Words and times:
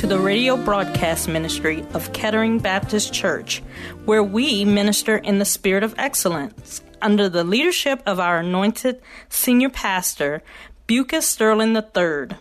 to 0.00 0.06
the 0.06 0.18
radio 0.18 0.56
broadcast 0.56 1.28
ministry 1.28 1.84
of 1.92 2.10
Kettering 2.14 2.58
Baptist 2.58 3.12
Church, 3.12 3.62
where 4.06 4.24
we 4.24 4.64
minister 4.64 5.18
in 5.18 5.38
the 5.38 5.44
spirit 5.44 5.82
of 5.82 5.94
excellence 5.98 6.80
under 7.02 7.28
the 7.28 7.44
leadership 7.44 8.02
of 8.06 8.18
our 8.18 8.38
anointed 8.38 9.02
senior 9.28 9.68
pastor, 9.68 10.42
Bucas 10.86 11.28
Sterling 11.28 11.76
III. 11.76 12.34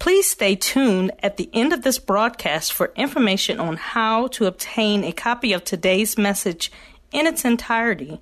Please 0.00 0.28
stay 0.28 0.56
tuned 0.56 1.12
at 1.22 1.36
the 1.36 1.48
end 1.52 1.72
of 1.72 1.82
this 1.82 2.00
broadcast 2.00 2.72
for 2.72 2.92
information 2.96 3.60
on 3.60 3.76
how 3.76 4.26
to 4.26 4.46
obtain 4.46 5.04
a 5.04 5.12
copy 5.12 5.52
of 5.52 5.62
today's 5.62 6.18
message 6.18 6.72
in 7.12 7.28
its 7.28 7.44
entirety. 7.44 8.20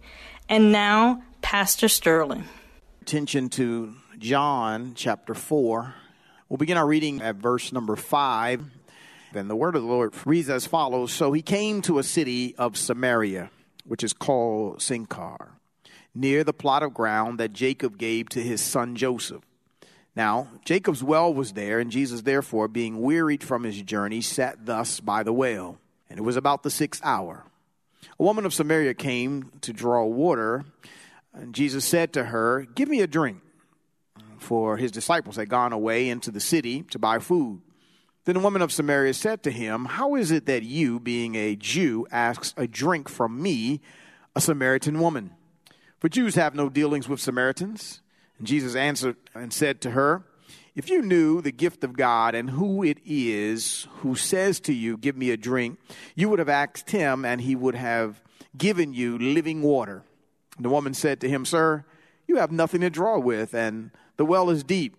And 0.50 0.70
now, 0.70 1.22
Pastor 1.40 1.88
Sterling. 1.88 2.44
Attention 3.00 3.48
to 3.48 3.94
John 4.18 4.92
chapter 4.94 5.32
4. 5.32 5.94
We'll 6.48 6.58
begin 6.58 6.76
our 6.76 6.86
reading 6.86 7.22
at 7.22 7.34
verse 7.34 7.72
number 7.72 7.96
5. 7.96 8.64
Then 9.32 9.48
the 9.48 9.56
word 9.56 9.74
of 9.74 9.82
the 9.82 9.88
Lord 9.88 10.14
reads 10.24 10.48
as 10.48 10.64
follows 10.64 11.10
So 11.10 11.32
he 11.32 11.42
came 11.42 11.82
to 11.82 11.98
a 11.98 12.04
city 12.04 12.54
of 12.56 12.76
Samaria, 12.76 13.50
which 13.84 14.04
is 14.04 14.12
called 14.12 14.80
Sychar, 14.80 15.58
near 16.14 16.44
the 16.44 16.52
plot 16.52 16.84
of 16.84 16.94
ground 16.94 17.40
that 17.40 17.52
Jacob 17.52 17.98
gave 17.98 18.28
to 18.28 18.40
his 18.40 18.60
son 18.60 18.94
Joseph. 18.94 19.42
Now, 20.14 20.46
Jacob's 20.64 21.02
well 21.02 21.34
was 21.34 21.54
there, 21.54 21.80
and 21.80 21.90
Jesus, 21.90 22.22
therefore, 22.22 22.68
being 22.68 23.02
wearied 23.02 23.42
from 23.42 23.64
his 23.64 23.82
journey, 23.82 24.20
sat 24.20 24.66
thus 24.66 25.00
by 25.00 25.24
the 25.24 25.32
well. 25.32 25.78
And 26.08 26.16
it 26.16 26.22
was 26.22 26.36
about 26.36 26.62
the 26.62 26.70
sixth 26.70 27.00
hour. 27.04 27.44
A 28.20 28.22
woman 28.22 28.46
of 28.46 28.54
Samaria 28.54 28.94
came 28.94 29.50
to 29.62 29.72
draw 29.72 30.04
water, 30.04 30.64
and 31.34 31.52
Jesus 31.52 31.84
said 31.84 32.12
to 32.12 32.26
her, 32.26 32.68
Give 32.72 32.88
me 32.88 33.00
a 33.00 33.08
drink 33.08 33.40
for 34.40 34.76
his 34.76 34.92
disciples 34.92 35.36
had 35.36 35.48
gone 35.48 35.72
away 35.72 36.08
into 36.08 36.30
the 36.30 36.40
city 36.40 36.82
to 36.90 36.98
buy 36.98 37.18
food. 37.18 37.60
Then 38.24 38.34
the 38.34 38.40
woman 38.40 38.60
of 38.60 38.72
Samaria 38.72 39.14
said 39.14 39.44
to 39.44 39.52
him, 39.52 39.84
How 39.84 40.16
is 40.16 40.32
it 40.32 40.46
that 40.46 40.64
you, 40.64 40.98
being 40.98 41.36
a 41.36 41.54
Jew, 41.54 42.06
asks 42.10 42.54
a 42.56 42.66
drink 42.66 43.08
from 43.08 43.40
me, 43.40 43.80
a 44.34 44.40
Samaritan 44.40 44.98
woman? 44.98 45.30
For 46.00 46.08
Jews 46.08 46.34
have 46.34 46.54
no 46.54 46.68
dealings 46.68 47.08
with 47.08 47.20
Samaritans. 47.20 48.02
And 48.38 48.46
Jesus 48.46 48.74
answered 48.74 49.16
and 49.34 49.52
said 49.52 49.80
to 49.82 49.92
her, 49.92 50.24
If 50.74 50.90
you 50.90 51.02
knew 51.02 51.40
the 51.40 51.52
gift 51.52 51.84
of 51.84 51.96
God 51.96 52.34
and 52.34 52.50
who 52.50 52.82
it 52.82 52.98
is 53.04 53.86
who 53.98 54.16
says 54.16 54.58
to 54.60 54.72
you, 54.72 54.96
Give 54.96 55.16
me 55.16 55.30
a 55.30 55.36
drink, 55.36 55.78
you 56.14 56.28
would 56.28 56.40
have 56.40 56.48
asked 56.48 56.90
him, 56.90 57.24
and 57.24 57.40
he 57.40 57.54
would 57.54 57.76
have 57.76 58.20
given 58.56 58.92
you 58.92 59.18
living 59.18 59.62
water. 59.62 60.02
And 60.56 60.64
the 60.64 60.70
woman 60.70 60.94
said 60.94 61.20
to 61.20 61.28
him, 61.28 61.44
Sir, 61.44 61.84
you 62.26 62.36
have 62.36 62.52
nothing 62.52 62.80
to 62.80 62.90
draw 62.90 63.18
with, 63.18 63.54
and 63.54 63.90
the 64.16 64.24
well 64.24 64.50
is 64.50 64.64
deep. 64.64 64.96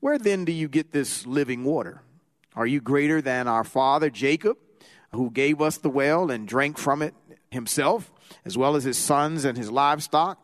Where 0.00 0.18
then 0.18 0.44
do 0.44 0.52
you 0.52 0.68
get 0.68 0.92
this 0.92 1.26
living 1.26 1.64
water? 1.64 2.02
Are 2.54 2.66
you 2.66 2.80
greater 2.80 3.20
than 3.20 3.48
our 3.48 3.64
father 3.64 4.10
Jacob, 4.10 4.58
who 5.12 5.30
gave 5.30 5.60
us 5.60 5.78
the 5.78 5.90
well 5.90 6.30
and 6.30 6.46
drank 6.46 6.78
from 6.78 7.02
it 7.02 7.14
himself, 7.50 8.12
as 8.44 8.56
well 8.56 8.76
as 8.76 8.84
his 8.84 8.98
sons 8.98 9.44
and 9.44 9.58
his 9.58 9.70
livestock? 9.70 10.38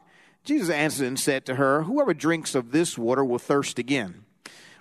Jesus 0.45 0.71
answered 0.71 1.07
and 1.07 1.21
said 1.21 1.45
to 1.47 1.57
her, 1.57 1.83
Whoever 1.83 2.15
drinks 2.15 2.55
of 2.55 2.73
this 2.73 2.97
water 2.97 3.25
will 3.25 3.39
thirst 3.39 3.79
again. 3.79 4.25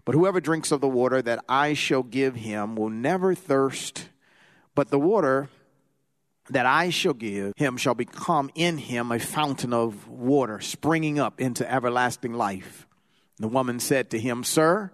But 0.05 0.15
whoever 0.15 0.39
drinks 0.39 0.71
of 0.71 0.81
the 0.81 0.87
water 0.87 1.21
that 1.21 1.43
I 1.47 1.73
shall 1.73 2.03
give 2.03 2.35
him 2.35 2.75
will 2.75 2.89
never 2.89 3.35
thirst, 3.35 4.09
but 4.73 4.89
the 4.89 4.99
water 4.99 5.49
that 6.49 6.65
I 6.65 6.89
shall 6.89 7.13
give 7.13 7.53
him 7.55 7.77
shall 7.77 7.95
become 7.95 8.49
in 8.55 8.77
him 8.77 9.11
a 9.11 9.19
fountain 9.19 9.73
of 9.73 10.07
water 10.07 10.59
springing 10.59 11.19
up 11.19 11.39
into 11.39 11.69
everlasting 11.71 12.33
life. 12.33 12.87
The 13.37 13.47
woman 13.47 13.79
said 13.79 14.09
to 14.11 14.19
him, 14.19 14.43
Sir, 14.43 14.91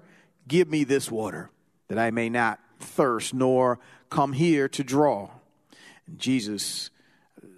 give 0.47 0.69
me 0.69 0.83
this 0.83 1.09
water, 1.09 1.49
that 1.87 1.97
I 1.97 2.11
may 2.11 2.29
not 2.29 2.59
thirst, 2.79 3.33
nor 3.33 3.79
come 4.09 4.33
here 4.33 4.67
to 4.69 4.83
draw. 4.83 5.29
And 6.07 6.19
Jesus 6.19 6.91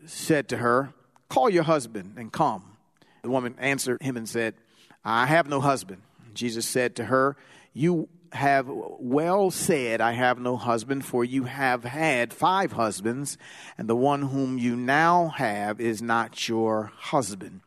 said 0.05 0.47
to 0.49 0.57
her, 0.57 0.93
Call 1.29 1.49
your 1.49 1.63
husband 1.63 2.13
and 2.17 2.31
come. 2.31 2.77
The 3.21 3.29
woman 3.29 3.55
answered 3.59 4.01
him 4.01 4.15
and 4.15 4.29
said, 4.29 4.55
I 5.03 5.25
have 5.25 5.49
no 5.49 5.59
husband. 5.59 6.01
Jesus 6.33 6.65
said 6.65 6.95
to 6.97 7.05
her, 7.05 7.35
You 7.73 8.07
have 8.33 8.67
well 8.69 9.51
said, 9.51 10.01
I 10.01 10.13
have 10.13 10.39
no 10.39 10.57
husband, 10.57 11.05
for 11.05 11.23
you 11.23 11.43
have 11.43 11.83
had 11.83 12.33
five 12.33 12.73
husbands, 12.73 13.37
and 13.77 13.89
the 13.89 13.95
one 13.95 14.23
whom 14.23 14.57
you 14.57 14.75
now 14.75 15.29
have 15.29 15.79
is 15.79 16.01
not 16.01 16.47
your 16.47 16.91
husband. 16.97 17.61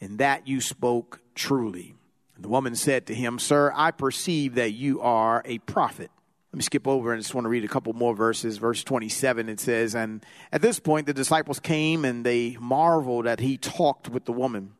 In 0.00 0.18
that 0.18 0.46
you 0.46 0.60
spoke 0.60 1.20
truly. 1.34 1.94
The 2.38 2.48
woman 2.48 2.74
said 2.74 3.06
to 3.06 3.14
him, 3.14 3.38
Sir, 3.38 3.72
I 3.74 3.90
perceive 3.90 4.56
that 4.56 4.72
you 4.72 5.00
are 5.00 5.42
a 5.44 5.58
prophet. 5.60 6.10
Let 6.52 6.58
me 6.58 6.62
skip 6.62 6.86
over 6.86 7.12
and 7.12 7.20
just 7.20 7.34
want 7.34 7.46
to 7.46 7.48
read 7.48 7.64
a 7.64 7.68
couple 7.68 7.92
more 7.94 8.14
verses. 8.14 8.58
Verse 8.58 8.84
27, 8.84 9.48
it 9.48 9.58
says, 9.58 9.94
And 9.94 10.24
at 10.52 10.62
this 10.62 10.78
point, 10.78 11.06
the 11.06 11.14
disciples 11.14 11.58
came 11.58 12.04
and 12.04 12.24
they 12.24 12.56
marveled 12.60 13.26
that 13.26 13.40
he 13.40 13.56
talked 13.56 14.08
with 14.08 14.24
the 14.24 14.32
woman. 14.32 14.74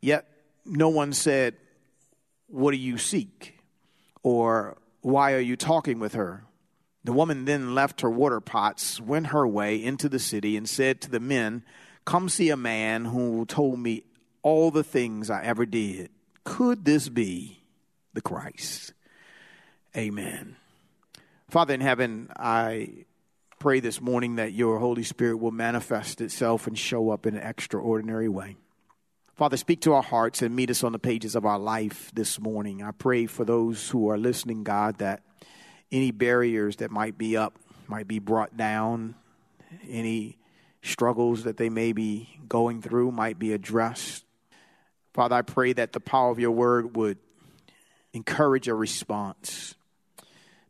Yet 0.00 0.26
no 0.64 0.88
one 0.88 1.12
said, 1.12 1.56
What 2.46 2.70
do 2.70 2.78
you 2.78 2.96
seek? 2.96 3.57
Or 4.28 4.76
why 5.00 5.32
are 5.32 5.40
you 5.40 5.56
talking 5.56 5.98
with 6.00 6.12
her? 6.12 6.44
The 7.02 7.14
woman 7.14 7.46
then 7.46 7.74
left 7.74 8.02
her 8.02 8.10
water 8.10 8.42
pots, 8.42 9.00
went 9.00 9.28
her 9.28 9.48
way 9.48 9.82
into 9.82 10.06
the 10.06 10.18
city, 10.18 10.54
and 10.54 10.68
said 10.68 11.00
to 11.00 11.10
the 11.10 11.18
men, 11.18 11.64
Come 12.04 12.28
see 12.28 12.50
a 12.50 12.56
man 12.56 13.06
who 13.06 13.46
told 13.46 13.78
me 13.78 14.02
all 14.42 14.70
the 14.70 14.84
things 14.84 15.30
I 15.30 15.44
ever 15.44 15.64
did. 15.64 16.10
Could 16.44 16.84
this 16.84 17.08
be 17.08 17.62
the 18.12 18.20
Christ? 18.20 18.92
Amen. 19.96 20.56
Father 21.48 21.72
in 21.72 21.80
heaven, 21.80 22.28
I 22.36 23.06
pray 23.58 23.80
this 23.80 23.98
morning 23.98 24.36
that 24.36 24.52
your 24.52 24.78
Holy 24.78 25.04
Spirit 25.04 25.38
will 25.38 25.52
manifest 25.52 26.20
itself 26.20 26.66
and 26.66 26.78
show 26.78 27.08
up 27.08 27.24
in 27.24 27.34
an 27.34 27.42
extraordinary 27.42 28.28
way. 28.28 28.56
Father, 29.38 29.56
speak 29.56 29.82
to 29.82 29.92
our 29.92 30.02
hearts 30.02 30.42
and 30.42 30.56
meet 30.56 30.68
us 30.68 30.82
on 30.82 30.90
the 30.90 30.98
pages 30.98 31.36
of 31.36 31.46
our 31.46 31.60
life 31.60 32.10
this 32.12 32.40
morning. 32.40 32.82
I 32.82 32.90
pray 32.90 33.26
for 33.26 33.44
those 33.44 33.88
who 33.88 34.10
are 34.10 34.18
listening, 34.18 34.64
God, 34.64 34.98
that 34.98 35.22
any 35.92 36.10
barriers 36.10 36.78
that 36.78 36.90
might 36.90 37.16
be 37.16 37.36
up 37.36 37.56
might 37.86 38.08
be 38.08 38.18
brought 38.18 38.56
down, 38.56 39.14
any 39.88 40.38
struggles 40.82 41.44
that 41.44 41.56
they 41.56 41.68
may 41.68 41.92
be 41.92 42.28
going 42.48 42.82
through 42.82 43.12
might 43.12 43.38
be 43.38 43.52
addressed. 43.52 44.24
Father, 45.14 45.36
I 45.36 45.42
pray 45.42 45.72
that 45.72 45.92
the 45.92 46.00
power 46.00 46.32
of 46.32 46.40
your 46.40 46.50
word 46.50 46.96
would 46.96 47.18
encourage 48.12 48.66
a 48.66 48.74
response. 48.74 49.76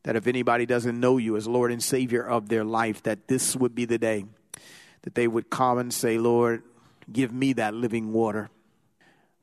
That 0.02 0.14
if 0.14 0.26
anybody 0.26 0.66
doesn't 0.66 1.00
know 1.00 1.16
you 1.16 1.38
as 1.38 1.48
Lord 1.48 1.72
and 1.72 1.82
Savior 1.82 2.22
of 2.22 2.50
their 2.50 2.64
life, 2.64 3.02
that 3.04 3.28
this 3.28 3.56
would 3.56 3.74
be 3.74 3.86
the 3.86 3.96
day 3.96 4.26
that 5.04 5.14
they 5.14 5.26
would 5.26 5.48
come 5.48 5.78
and 5.78 5.90
say, 5.90 6.18
Lord, 6.18 6.64
give 7.10 7.32
me 7.32 7.54
that 7.54 7.72
living 7.72 8.12
water. 8.12 8.50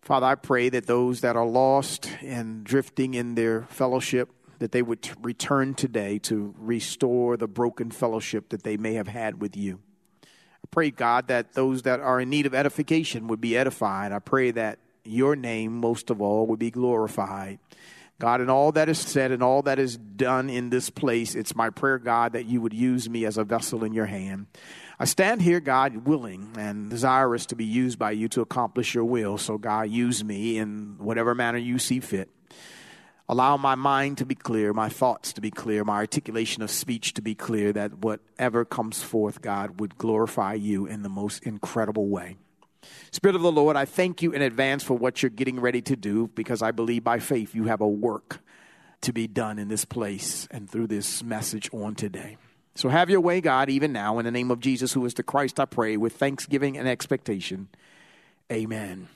Father, 0.06 0.28
I 0.28 0.36
pray 0.36 0.70
that 0.70 0.86
those 0.86 1.22
that 1.22 1.36
are 1.36 1.48
lost 1.48 2.12
and 2.22 2.64
drifting 2.64 3.16
in 3.16 3.34
their 3.34 3.64
fellowship, 3.64 4.30
that 4.60 4.72
they 4.72 4.84
would 4.84 5.10
return 5.26 5.74
today 5.74 6.20
to 6.20 6.54
restore 6.60 7.38
the 7.38 7.48
broken 7.48 7.90
fellowship 7.90 8.50
that 8.50 8.62
they 8.62 8.78
may 8.78 8.94
have 8.94 9.08
had 9.08 9.42
with 9.42 9.58
you. 9.58 9.80
I 10.24 10.68
pray, 10.70 10.92
God, 10.92 11.30
that 11.30 11.54
those 11.54 11.82
that 11.82 12.02
are 12.02 12.22
in 12.22 12.30
need 12.30 12.46
of 12.46 12.54
edification 12.54 13.26
would 13.30 13.42
be 13.42 13.58
edified. 13.58 14.12
I 14.12 14.20
pray 14.20 14.52
that 14.52 14.78
your 15.04 15.36
name, 15.36 15.76
most 15.76 16.12
of 16.12 16.22
all, 16.22 16.46
would 16.48 16.60
be 16.60 16.70
glorified. 16.70 17.58
God, 18.20 18.42
in 18.42 18.50
all 18.50 18.72
that 18.74 18.88
is 18.88 19.00
said 19.00 19.32
and 19.32 19.42
all 19.42 19.64
that 19.64 19.80
is 19.80 19.98
done 19.98 20.52
in 20.52 20.70
this 20.70 20.92
place, 20.92 21.34
it's 21.34 21.56
my 21.56 21.72
prayer, 21.72 21.98
God, 21.98 22.34
that 22.34 22.46
you 22.46 22.62
would 22.62 22.74
use 22.74 23.10
me 23.10 23.26
as 23.26 23.38
a 23.40 23.44
vessel 23.44 23.84
in 23.84 23.92
your 23.92 24.06
hand. 24.06 24.46
I 24.98 25.06
stand 25.06 25.42
here, 25.42 25.60
God, 25.60 26.08
willing 26.08 26.54
and 26.58 26.90
desirous 26.90 27.46
to 27.48 27.56
be 27.56 27.66
used 27.66 28.00
by 28.00 28.12
you 28.12 28.30
to 28.30 28.42
accomplish 28.42 28.96
your 28.96 29.04
will. 29.04 29.38
So, 29.38 29.58
God, 29.58 29.90
use 29.90 30.24
me 30.24 30.58
in 30.58 30.96
whatever 31.00 31.36
manner 31.36 31.58
you 31.58 31.80
see 31.80 32.00
fit. 32.00 32.30
Allow 33.28 33.58
my 33.58 33.76
mind 33.76 34.20
to 34.20 34.26
be 34.26 34.36
clear, 34.36 34.72
my 34.72 34.88
thoughts 34.88 35.34
to 35.34 35.42
be 35.42 35.52
clear, 35.52 35.84
my 35.84 35.96
articulation 35.96 36.62
of 36.62 36.70
speech 36.70 37.14
to 37.16 37.22
be 37.22 37.36
clear, 37.36 37.74
that 37.74 37.98
whatever 37.98 38.64
comes 38.64 39.02
forth, 39.02 39.42
God, 39.42 39.82
would 39.82 39.98
glorify 39.98 40.54
you 40.54 40.86
in 40.86 41.02
the 41.02 41.10
most 41.10 41.44
incredible 41.44 42.08
way. 42.08 42.38
Spirit 43.12 43.36
of 43.36 43.42
the 43.42 43.52
Lord, 43.52 43.76
I 43.76 43.86
thank 43.86 44.22
you 44.22 44.32
in 44.32 44.44
advance 44.44 44.84
for 44.84 44.94
what 44.94 45.24
you're 45.24 45.32
getting 45.32 45.60
ready 45.60 45.82
to 45.82 45.96
do 45.96 46.28
because 46.36 46.62
I 46.62 46.72
believe 46.72 47.04
by 47.04 47.20
faith 47.20 47.56
you 47.56 47.66
have 47.66 47.82
a 47.82 47.88
work 47.88 48.40
to 49.02 49.12
be 49.12 49.28
done 49.28 49.58
in 49.58 49.68
this 49.68 49.86
place 49.86 50.48
and 50.52 50.70
through 50.70 50.88
this 50.88 51.24
message 51.24 51.70
on 51.74 51.96
today. 51.96 52.38
So 52.78 52.90
have 52.90 53.10
your 53.10 53.22
way, 53.22 53.40
God, 53.40 53.70
even 53.70 53.94
now, 53.94 54.20
in 54.20 54.26
the 54.26 54.32
name 54.32 54.52
of 54.52 54.60
Jesus, 54.60 54.92
who 54.92 55.06
is 55.06 55.14
the 55.14 55.24
Christ, 55.24 55.62
I 55.62 55.66
pray, 55.66 55.96
with 55.96 56.18
thanksgiving 56.18 56.78
and 56.78 56.90
expectation. 56.90 57.70
Amen. 58.52 59.08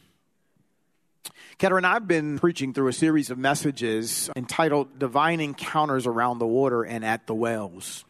Kettering, 1.57 1.83
I've 1.83 2.07
been 2.07 2.39
preaching 2.39 2.73
through 2.73 2.88
a 2.88 2.94
series 2.94 3.29
of 3.29 3.38
messages 3.38 4.29
entitled 4.33 4.97
Divine 4.97 5.41
Encounters 5.41 6.07
Around 6.07 6.39
the 6.39 6.47
Water 6.47 6.83
and 6.83 7.03
at 7.03 7.27
the 7.27 7.35
Wells. 7.35 8.06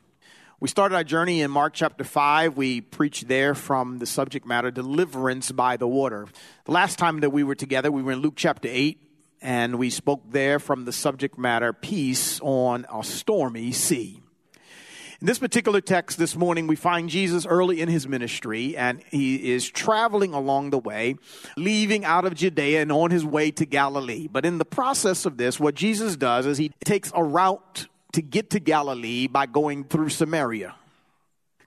We 0.60 0.68
started 0.68 0.94
our 0.94 1.04
journey 1.04 1.42
in 1.42 1.50
Mark 1.50 1.74
chapter 1.74 2.04
5. 2.04 2.56
We 2.56 2.82
preached 2.82 3.28
there 3.28 3.56
from 3.56 3.98
the 3.98 4.06
subject 4.06 4.46
matter, 4.46 4.70
deliverance 4.70 5.52
by 5.52 5.78
the 5.78 5.88
water. 5.88 6.28
The 6.66 6.74
last 6.74 7.00
time 7.00 7.22
that 7.22 7.32
we 7.32 7.44
were 7.44 7.56
together, 7.56 7.92
we 7.92 8.04
were 8.04 8.12
in 8.12 8.20
Luke 8.20 8.36
chapter 8.36 8.70
8, 8.72 9.02
and 9.42 9.80
we 9.80 9.90
spoke 9.90 10.30
there 10.30 10.60
from 10.60 10.86
the 10.86 10.94
subject 10.94 11.40
matter, 11.40 11.74
peace 11.74 12.40
on 12.44 12.86
a 12.94 13.04
stormy 13.04 13.72
sea. 13.72 14.22
In 15.22 15.26
this 15.26 15.40
particular 15.40 15.82
text 15.82 16.18
this 16.18 16.38
morning, 16.38 16.66
we 16.66 16.78
find 16.78 17.10
Jesus 17.10 17.46
early 17.46 17.82
in 17.82 17.90
his 17.90 18.08
ministry, 18.08 18.78
and 18.78 19.04
he 19.12 19.52
is 19.52 19.70
traveling 19.70 20.34
along 20.34 20.70
the 20.70 20.78
way, 20.78 21.18
leaving 21.58 22.06
out 22.06 22.24
of 22.24 22.36
Judea 22.36 22.82
and 22.82 22.92
on 22.92 23.12
his 23.12 23.26
way 23.26 23.52
to 23.52 23.66
Galilee. 23.66 24.30
But 24.32 24.46
in 24.46 24.60
the 24.60 24.66
process 24.66 25.26
of 25.26 25.36
this, 25.36 25.60
what 25.60 25.76
Jesus 25.76 26.16
does 26.16 26.46
is 26.46 26.58
he 26.58 26.72
takes 26.86 27.12
a 27.14 27.22
route 27.22 27.88
to 28.14 28.22
get 28.22 28.52
to 28.52 28.62
Galilee 28.62 29.28
by 29.28 29.46
going 29.46 29.84
through 29.84 30.08
Samaria. 30.08 30.76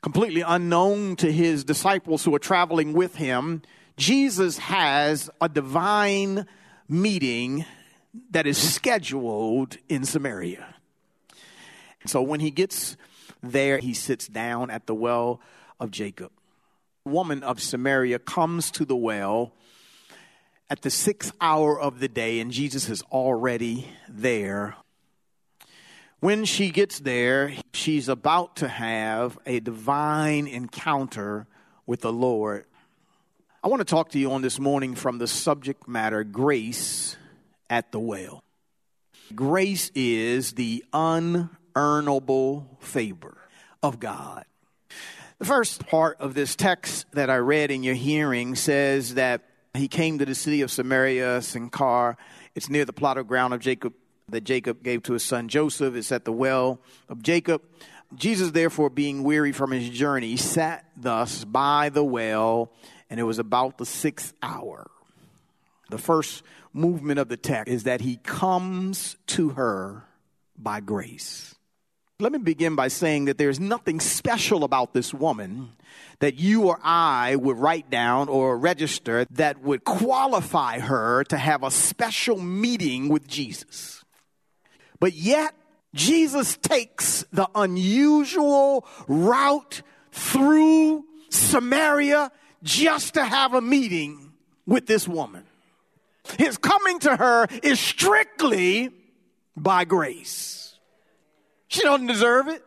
Completely 0.01 0.41
unknown 0.41 1.17
to 1.17 1.31
his 1.31 1.63
disciples 1.63 2.25
who 2.25 2.35
are 2.35 2.39
traveling 2.39 2.95
with 2.95 3.17
him, 3.17 3.61
Jesus 3.99 4.57
has 4.57 5.29
a 5.43 5.49
divine 5.51 6.47
meeting 6.89 7.67
that 8.31 8.47
is 8.47 8.57
scheduled 8.57 9.77
in 9.91 10.07
Samaria. 10.07 10.75
So 12.07 12.23
when 12.23 12.41
he 12.41 12.51
gets 12.51 12.97
there, 13.43 13.79
he 13.79 13.95
sits 13.95 14.29
down 14.29 14.71
at 14.71 14.87
the 14.87 14.95
well 14.95 15.41
of 15.81 15.91
Jacob. 15.91 16.31
Woman 17.05 17.43
of 17.43 17.61
Samaria 17.61 18.19
comes 18.19 18.71
to 18.73 18.85
the 18.85 18.97
well 18.97 19.53
at 20.71 20.83
the 20.83 20.91
sixth 20.91 21.33
hour 21.41 21.79
of 21.79 22.01
the 22.01 22.09
day, 22.09 22.41
and 22.41 22.51
Jesus 22.51 22.89
is 22.89 23.03
already 23.13 23.89
there. 24.09 24.77
When 26.21 26.45
she 26.45 26.71
gets 26.71 27.01
there, 27.01 27.53
she's 27.75 28.09
about 28.09 28.57
to 28.57 28.69
have 28.69 29.39
a 29.45 29.61
divine 29.61 30.47
encounter 30.47 31.47
with 31.85 32.01
the 32.01 32.13
Lord. 32.13 32.65
I 33.65 33.69
want 33.69 33.81
to 33.81 33.85
talk 33.85 34.11
to 34.11 34.19
you 34.19 34.33
on 34.33 34.41
this 34.41 34.59
morning 34.59 34.95
from 34.95 35.19
the 35.19 35.27
subject 35.27 35.89
matter 35.89 36.25
grace 36.25 37.17
at 37.69 37.93
the 37.93 38.01
well. 38.01 38.43
Grace 39.35 39.91
is 39.95 40.53
the 40.53 40.85
un 40.93 41.51
unearnable 41.75 42.67
favor 42.81 43.37
of 43.83 44.01
God. 44.01 44.45
The 45.39 45.45
first 45.45 45.87
part 45.87 46.21
of 46.21 46.35
this 46.35 46.55
text 46.55 47.07
that 47.13 47.29
I 47.29 47.37
read 47.37 47.71
in 47.71 47.83
your 47.83 47.95
hearing 47.95 48.55
says 48.55 49.15
that 49.15 49.43
he 49.75 49.89
came 49.89 50.19
to 50.19 50.25
the 50.25 50.35
city 50.35 50.63
of 50.63 50.71
Samaria, 50.71 51.43
Sychar. 51.43 52.17
It's 52.55 52.69
near 52.69 52.85
the 52.85 52.93
plot 52.93 53.19
of 53.19 53.27
ground 53.27 53.55
of 53.55 53.61
Jacob 53.61 53.95
that 54.29 54.43
Jacob 54.43 54.83
gave 54.83 55.03
to 55.05 55.15
his 55.15 55.25
son 55.25 55.49
Joseph. 55.49 55.95
It's 55.95 56.13
at 56.13 56.25
the 56.25 56.33
well 56.33 56.81
of 57.09 57.23
Jacob. 57.23 57.63
Jesus, 58.15 58.51
therefore, 58.51 58.91
being 58.91 59.25
weary 59.25 59.53
from 59.53 59.71
his 59.71 59.89
journey, 59.89 60.37
sat 60.37 60.85
thus 60.97 61.45
by 61.45 61.89
the 61.89 62.05
well, 62.05 62.71
and 63.09 63.19
it 63.19 63.23
was 63.23 63.39
about 63.39 63.79
the 63.79 63.87
sixth 63.87 64.35
hour. 64.43 64.91
The 65.91 65.99
first 65.99 66.43
movement 66.73 67.19
of 67.19 67.29
the 67.29 67.37
text 67.37 67.73
is 67.73 67.85
that 67.85 68.01
he 68.01 68.17
comes 68.17 69.17
to 69.29 69.51
her 69.51 70.05
by 70.57 70.81
grace. 70.81 71.55
Let 72.23 72.31
me 72.31 72.39
begin 72.39 72.77
by 72.77 72.87
saying 72.87 73.25
that 73.25 73.37
there's 73.37 73.59
nothing 73.59 73.99
special 73.99 74.63
about 74.63 74.95
this 74.95 75.13
woman 75.13 75.73
that 76.21 76.37
you 76.37 76.69
or 76.69 76.79
I 76.81 77.35
would 77.35 77.59
write 77.59 77.91
down 77.91 78.29
or 78.29 78.57
register 78.57 79.27
that 79.33 79.61
would 79.61 79.83
qualify 79.83 80.79
her 80.79 81.25
to 81.25 81.37
have 81.37 81.65
a 81.65 81.71
special 81.73 82.39
meeting 82.39 83.09
with 83.09 83.27
Jesus. 83.27 84.05
But 85.01 85.15
yet, 85.15 85.53
Jesus 85.97 86.57
takes 86.59 87.25
the 87.33 87.49
unusual 87.57 88.87
route 89.09 89.83
through 90.13 91.05
Samaria 91.29 92.31
just 92.63 93.15
to 93.15 93.25
have 93.25 93.53
a 93.53 93.61
meeting 93.61 94.33
with 94.65 94.87
this 94.87 95.09
woman. 95.09 95.43
His 96.39 96.57
coming 96.57 97.01
to 97.01 97.17
her 97.17 97.49
is 97.65 97.81
strictly 97.81 98.91
by 99.57 99.85
grace. 99.85 100.62
She 101.73 101.81
doesn't 101.81 102.07
deserve 102.07 102.49
it. 102.49 102.63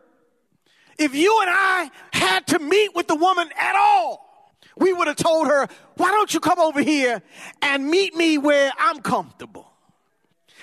If 0.98 1.14
you 1.14 1.40
and 1.40 1.48
I 1.48 1.90
had 2.12 2.44
to 2.48 2.58
meet 2.58 2.92
with 2.96 3.06
the 3.06 3.14
woman 3.14 3.48
at 3.56 3.76
all, 3.76 4.52
we 4.76 4.92
would 4.92 5.06
have 5.06 5.16
told 5.16 5.46
her, 5.46 5.68
why 5.96 6.10
don't 6.10 6.34
you 6.34 6.40
come 6.40 6.58
over 6.58 6.82
here 6.82 7.22
and 7.62 7.86
meet 7.86 8.16
me 8.16 8.36
where 8.36 8.72
I'm 8.76 9.00
comfortable? 9.00 9.70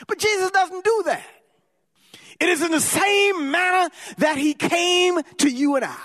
But 0.07 0.19
Jesus 0.19 0.51
doesn't 0.51 0.83
do 0.83 1.03
that. 1.05 1.25
It 2.41 2.49
is 2.49 2.61
in 2.61 2.71
the 2.71 2.81
same 2.81 3.49
manner 3.49 3.89
that 4.17 4.37
he 4.37 4.53
came 4.53 5.21
to 5.37 5.49
you 5.49 5.77
and 5.77 5.85
I. 5.85 5.97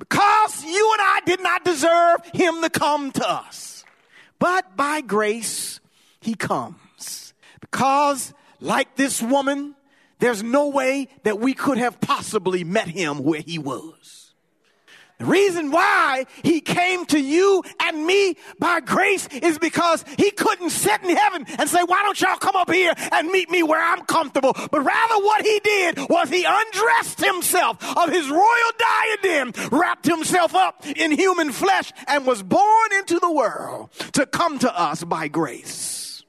Because 0.00 0.64
you 0.64 0.92
and 0.94 1.00
I 1.00 1.20
did 1.26 1.40
not 1.40 1.64
deserve 1.64 2.26
him 2.34 2.60
to 2.62 2.70
come 2.70 3.12
to 3.12 3.30
us. 3.30 3.84
But 4.40 4.76
by 4.76 5.00
grace, 5.00 5.78
he 6.20 6.34
comes. 6.34 7.34
Because, 7.60 8.34
like 8.60 8.96
this 8.96 9.22
woman, 9.22 9.75
there's 10.18 10.42
no 10.42 10.68
way 10.68 11.08
that 11.24 11.38
we 11.38 11.54
could 11.54 11.78
have 11.78 12.00
possibly 12.00 12.64
met 12.64 12.88
him 12.88 13.18
where 13.18 13.40
he 13.40 13.58
was. 13.58 14.16
The 15.18 15.24
reason 15.24 15.70
why 15.70 16.26
he 16.42 16.60
came 16.60 17.06
to 17.06 17.18
you 17.18 17.62
and 17.80 18.04
me 18.04 18.36
by 18.58 18.80
grace 18.80 19.26
is 19.28 19.58
because 19.58 20.04
he 20.18 20.30
couldn't 20.30 20.70
sit 20.70 21.02
in 21.02 21.16
heaven 21.16 21.46
and 21.58 21.70
say, 21.70 21.82
why 21.82 22.02
don't 22.02 22.20
y'all 22.20 22.36
come 22.36 22.54
up 22.54 22.70
here 22.70 22.92
and 23.12 23.28
meet 23.28 23.48
me 23.48 23.62
where 23.62 23.82
I'm 23.82 24.04
comfortable? 24.04 24.52
But 24.52 24.80
rather 24.80 25.24
what 25.24 25.42
he 25.42 25.58
did 25.64 25.98
was 26.10 26.28
he 26.28 26.44
undressed 26.46 27.24
himself 27.24 27.78
of 27.96 28.10
his 28.10 28.28
royal 28.28 28.72
diadem, 29.22 29.52
wrapped 29.72 30.04
himself 30.04 30.54
up 30.54 30.86
in 30.86 31.12
human 31.12 31.50
flesh 31.50 31.92
and 32.08 32.26
was 32.26 32.42
born 32.42 32.92
into 32.98 33.18
the 33.18 33.32
world 33.32 33.92
to 34.12 34.26
come 34.26 34.58
to 34.58 34.78
us 34.78 35.02
by 35.02 35.28
grace. 35.28 36.24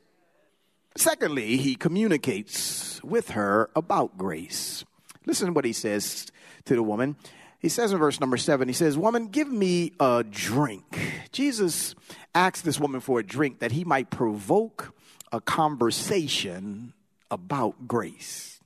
Secondly, 0.96 1.58
he 1.58 1.76
communicates 1.76 2.97
with 3.08 3.32
her 3.32 3.70
about 3.76 4.18
grace. 4.18 4.86
Listen 5.26 5.48
to 5.48 5.54
what 5.54 5.66
he 5.66 5.74
says 5.74 6.28
to 6.66 6.76
the 6.76 6.84
woman. 6.84 7.16
He 7.60 7.70
says 7.70 7.92
in 7.92 7.98
verse 7.98 8.20
number 8.20 8.38
seven, 8.38 8.68
he 8.68 8.74
says, 8.74 8.98
Woman, 8.98 9.28
give 9.28 9.52
me 9.52 9.94
a 10.00 10.24
drink. 10.30 10.86
Jesus 11.32 11.96
asked 12.36 12.64
this 12.64 12.80
woman 12.80 13.02
for 13.02 13.20
a 13.20 13.24
drink 13.24 13.60
that 13.60 13.72
he 13.72 13.84
might 13.84 14.10
provoke 14.10 14.94
a 15.32 15.42
conversation 15.42 16.94
about 17.32 17.88
grace. 17.88 18.60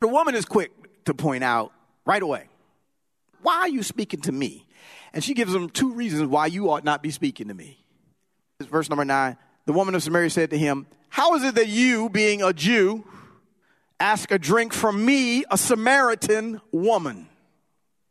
The 0.00 0.08
woman 0.08 0.34
is 0.34 0.44
quick 0.44 0.70
to 1.06 1.14
point 1.14 1.42
out 1.42 1.72
right 2.06 2.22
away, 2.22 2.48
Why 3.42 3.56
are 3.56 3.68
you 3.68 3.82
speaking 3.82 4.20
to 4.22 4.32
me? 4.32 4.66
And 5.12 5.24
she 5.24 5.34
gives 5.34 5.54
him 5.54 5.68
two 5.68 5.92
reasons 5.92 6.28
why 6.28 6.46
you 6.46 6.70
ought 6.70 6.84
not 6.84 7.02
be 7.02 7.10
speaking 7.10 7.48
to 7.48 7.54
me. 7.54 7.84
Verse 8.60 8.88
number 8.88 9.04
nine 9.04 9.36
The 9.66 9.72
woman 9.72 9.94
of 9.94 10.02
Samaria 10.02 10.30
said 10.30 10.50
to 10.50 10.58
him, 10.58 10.86
How 11.08 11.34
is 11.34 11.42
it 11.42 11.56
that 11.56 11.68
you, 11.68 12.08
being 12.08 12.42
a 12.42 12.52
Jew, 12.52 13.04
ask 14.00 14.30
a 14.30 14.38
drink 14.38 14.72
from 14.72 15.04
me, 15.04 15.44
a 15.50 15.58
Samaritan 15.58 16.60
woman. 16.72 17.28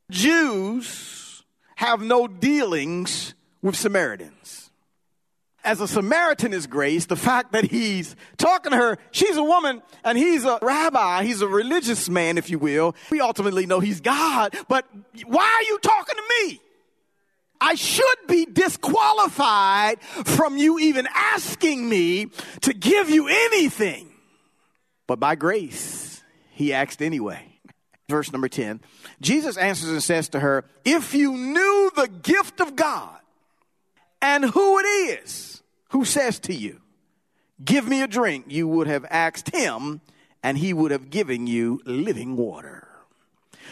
Jews 0.10 1.44
have 1.75 2.01
no 2.01 2.27
dealings 2.27 3.34
with 3.62 3.75
Samaritans. 3.75 4.72
As 5.63 5.82
a 5.82 5.88
Samaritan 5.88 6.53
is 6.53 6.65
grace, 6.65 7.08
the 7.08 7.17
fact 7.17 7.51
that 7.51 7.65
he's 7.65 8.15
talking 8.38 8.72
to 8.72 8.77
her, 8.77 8.98
she's 9.12 9.36
a 9.36 9.44
woman 9.44 9.82
and 10.03 10.17
he's 10.17 10.46
a 10.46 10.60
rabbi, 10.62 11.24
he's 11.24 11.41
a 11.41 11.48
religious 11.48 12.08
man, 12.08 12.38
if 12.38 12.50
you 12.50 12.58
will. 12.58 12.96
We 13.12 13.20
ultimately 13.20 13.65
know 13.65 13.82
he's 13.82 14.00
God, 14.00 14.56
but 14.70 14.86
why 15.25 15.44
are 15.44 15.63
you 15.63 15.77
talking 15.79 16.15
to 16.15 16.24
me? 16.46 16.62
I 17.60 17.75
should 17.75 18.27
be 18.27 18.46
disqualified 18.46 20.01
from 20.01 20.58
you 20.58 20.79
even 20.79 21.08
asking 21.13 21.89
me 21.89 22.27
to 22.62 22.74
give 22.74 23.10
you 23.10 23.27
anything. 23.27 24.07
But 25.08 25.20
by 25.20 25.36
grace, 25.36 26.22
he 26.52 26.74
asked 26.74 27.02
anyway. 27.02 27.60
Verse 28.10 28.32
number 28.32 28.48
10 28.48 28.82
Jesus 29.22 29.58
answers 29.58 29.90
and 29.90 30.04
says 30.04 30.30
to 30.30 30.40
her, 30.40 30.66
If 30.86 31.14
you 31.14 31.34
knew 31.34 31.92
the 31.96 32.08
gift 32.08 32.60
of 32.60 32.76
God 32.76 33.20
and 34.22 34.46
who 34.46 34.80
it 34.80 34.84
is 34.84 35.64
who 35.90 36.06
says 36.06 36.40
to 36.42 36.54
you, 36.54 36.82
Give 37.64 37.88
me 37.88 38.04
a 38.04 38.08
drink, 38.08 38.46
you 38.50 38.68
would 38.68 38.88
have 38.88 39.06
asked 39.10 39.50
him, 39.50 40.02
and 40.44 40.58
he 40.58 40.74
would 40.74 40.92
have 40.92 41.10
given 41.10 41.48
you 41.48 41.82
living 41.86 42.36
water. 42.36 42.88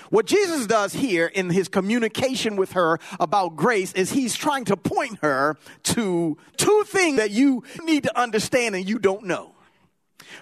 What 0.10 0.25
Jesus 0.25 0.68
does 0.68 0.94
here 0.94 1.27
in 1.27 1.50
his 1.50 1.68
communication 1.68 2.56
with 2.56 2.74
her 2.74 3.00
about 3.20 3.56
grace 3.56 3.94
is 3.94 4.12
he's 4.12 4.36
trying 4.36 4.65
to 4.65 4.77
point 4.77 5.20
her 5.22 5.58
to 5.84 6.38
two 6.58 6.84
things 6.88 7.18
that 7.18 7.32
you 7.32 7.63
need 7.84 8.04
to 8.04 8.20
understand 8.20 8.75
and 8.75 8.88
you 8.88 9.00
don't 9.00 9.25
know. 9.25 9.54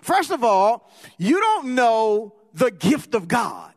First 0.01 0.31
of 0.31 0.43
all, 0.43 0.89
you 1.17 1.39
don't 1.39 1.75
know 1.75 2.35
the 2.53 2.71
gift 2.71 3.15
of 3.15 3.27
God. 3.27 3.71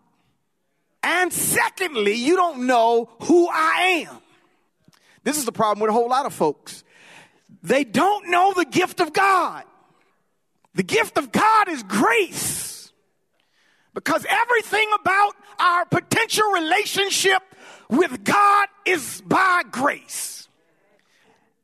And 1.03 1.33
secondly, 1.33 2.15
you 2.15 2.37
don't 2.37 2.67
know 2.67 3.11
who 3.23 3.49
I 3.49 4.07
am. 4.09 4.19
This 5.23 5.39
is 5.39 5.45
the 5.45 5.53
problem 5.53 5.81
with 5.81 5.91
a 5.91 5.93
whole 5.93 6.09
lot 6.09 6.27
of 6.27 6.35
folks. 6.35 6.85
They 7.63 7.85
don't 7.85 8.29
know 8.29 8.53
the 8.55 8.65
gift 8.65 9.01
of 9.01 9.13
God. 9.13 9.65
The 10.75 10.83
gift 10.83 11.17
of 11.17 11.33
God 11.33 11.69
is 11.69 11.83
grace. 11.83 12.93
Because 13.95 14.27
everything 14.29 14.89
about 15.01 15.35
our 15.59 15.85
potential 15.87 16.51
relationship 16.53 17.43
with 17.89 18.25
God 18.25 18.69
is 18.85 19.23
by 19.23 19.63
grace. 19.71 20.49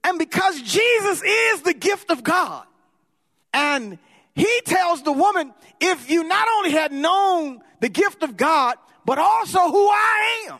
And 0.04 0.18
because 0.18 0.60
Jesus 0.62 1.22
is 1.22 1.62
the 1.62 1.74
gift 1.74 2.10
of 2.10 2.24
God, 2.24 2.64
and 3.52 3.98
he 4.34 4.60
tells 4.64 5.02
the 5.02 5.12
woman, 5.12 5.52
if 5.80 6.10
you 6.10 6.24
not 6.24 6.48
only 6.58 6.70
had 6.72 6.92
known 6.92 7.60
the 7.80 7.88
gift 7.88 8.22
of 8.22 8.36
God, 8.36 8.76
but 9.04 9.18
also 9.18 9.58
who 9.58 9.88
I 9.88 10.46
am. 10.48 10.58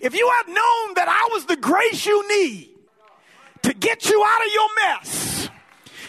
If 0.00 0.14
you 0.14 0.30
had 0.38 0.48
known 0.48 0.94
that 0.94 1.08
I 1.08 1.28
was 1.32 1.46
the 1.46 1.56
grace 1.56 2.04
you 2.04 2.28
need 2.28 2.70
to 3.62 3.74
get 3.74 4.08
you 4.08 4.24
out 4.24 4.40
of 4.40 4.52
your 4.52 4.68
mess, 4.86 5.48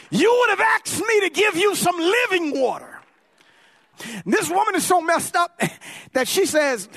you 0.10 0.36
would 0.40 0.58
have 0.58 0.60
asked 0.60 1.00
me 1.00 1.22
to 1.22 1.30
give 1.30 1.56
you 1.56 1.76
some 1.76 1.98
living 1.98 2.60
water. 2.60 3.00
This 4.26 4.50
woman 4.50 4.76
is 4.76 4.86
so 4.86 5.02
messed 5.02 5.36
up 5.36 5.60
that 6.14 6.28
she 6.28 6.46
says 6.46 6.90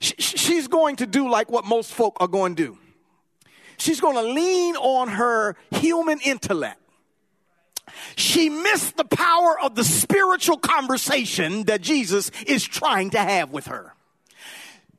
she's 0.00 0.68
going 0.68 0.96
to 0.96 1.06
do 1.06 1.28
like 1.28 1.50
what 1.50 1.64
most 1.64 1.92
folk 1.92 2.16
are 2.20 2.28
going 2.28 2.54
to 2.56 2.66
do. 2.66 2.78
She's 3.76 4.00
going 4.00 4.16
to 4.16 4.22
lean 4.22 4.76
on 4.76 5.08
her 5.08 5.56
human 5.70 6.20
intellect. 6.20 6.80
She 8.16 8.48
missed 8.48 8.96
the 8.96 9.04
power 9.04 9.58
of 9.60 9.74
the 9.74 9.84
spiritual 9.84 10.58
conversation 10.58 11.64
that 11.64 11.80
Jesus 11.80 12.30
is 12.46 12.64
trying 12.64 13.10
to 13.10 13.18
have 13.18 13.50
with 13.50 13.66
her. 13.66 13.94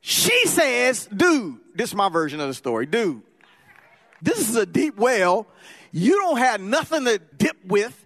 She 0.02 0.48
says, 0.48 1.08
dude, 1.08 1.60
this 1.76 1.90
is 1.90 1.96
my 1.96 2.10
version 2.10 2.40
of 2.40 2.48
the 2.48 2.54
story. 2.54 2.86
Dude, 2.86 3.22
this 4.22 4.50
is 4.50 4.56
a 4.56 4.66
deep 4.66 4.98
well. 4.98 5.48
You 5.92 6.16
don't 6.16 6.38
have 6.38 6.62
nothing 6.62 7.06
to 7.06 7.20
dip 7.38 7.58
with. 7.66 8.06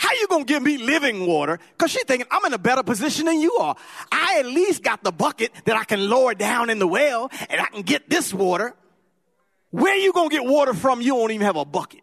How 0.00 0.12
you 0.14 0.28
gonna 0.28 0.44
give 0.44 0.62
me 0.62 0.78
living 0.78 1.26
water? 1.26 1.58
Cause 1.76 1.90
she's 1.90 2.04
thinking 2.04 2.26
I'm 2.30 2.44
in 2.46 2.54
a 2.54 2.58
better 2.58 2.82
position 2.82 3.26
than 3.26 3.38
you 3.38 3.52
are. 3.56 3.76
I 4.10 4.38
at 4.38 4.46
least 4.46 4.82
got 4.82 5.04
the 5.04 5.12
bucket 5.12 5.52
that 5.66 5.76
I 5.76 5.84
can 5.84 6.08
lower 6.08 6.34
down 6.34 6.70
in 6.70 6.78
the 6.78 6.86
well 6.86 7.30
and 7.50 7.60
I 7.60 7.66
can 7.66 7.82
get 7.82 8.08
this 8.08 8.32
water. 8.32 8.74
Where 9.70 9.96
you 9.96 10.14
gonna 10.14 10.30
get 10.30 10.44
water 10.44 10.72
from? 10.72 11.02
You 11.02 11.14
don't 11.14 11.30
even 11.32 11.44
have 11.44 11.56
a 11.56 11.66
bucket. 11.66 12.00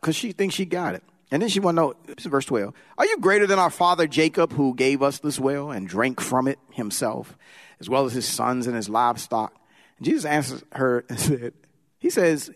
Cause 0.00 0.14
she 0.14 0.30
thinks 0.30 0.54
she 0.54 0.66
got 0.66 0.94
it. 0.94 1.02
And 1.30 1.42
then 1.42 1.48
she 1.48 1.60
want 1.60 1.76
to 1.76 1.82
know, 1.82 1.94
this 2.06 2.24
is 2.24 2.26
verse 2.26 2.44
12. 2.44 2.72
Are 2.98 3.06
you 3.06 3.18
greater 3.18 3.46
than 3.46 3.58
our 3.58 3.70
father 3.70 4.06
Jacob, 4.06 4.52
who 4.52 4.74
gave 4.74 5.02
us 5.02 5.18
this 5.18 5.40
well 5.40 5.70
and 5.70 5.88
drank 5.88 6.20
from 6.20 6.46
it 6.46 6.58
himself, 6.70 7.36
as 7.80 7.90
well 7.90 8.06
as 8.06 8.12
his 8.12 8.26
sons 8.26 8.66
and 8.66 8.76
his 8.76 8.88
livestock? 8.88 9.52
And 9.98 10.06
Jesus 10.06 10.24
answers 10.24 10.62
her 10.72 11.04
and 11.08 11.18
said, 11.18 11.54
He 11.98 12.10
says, 12.10 12.50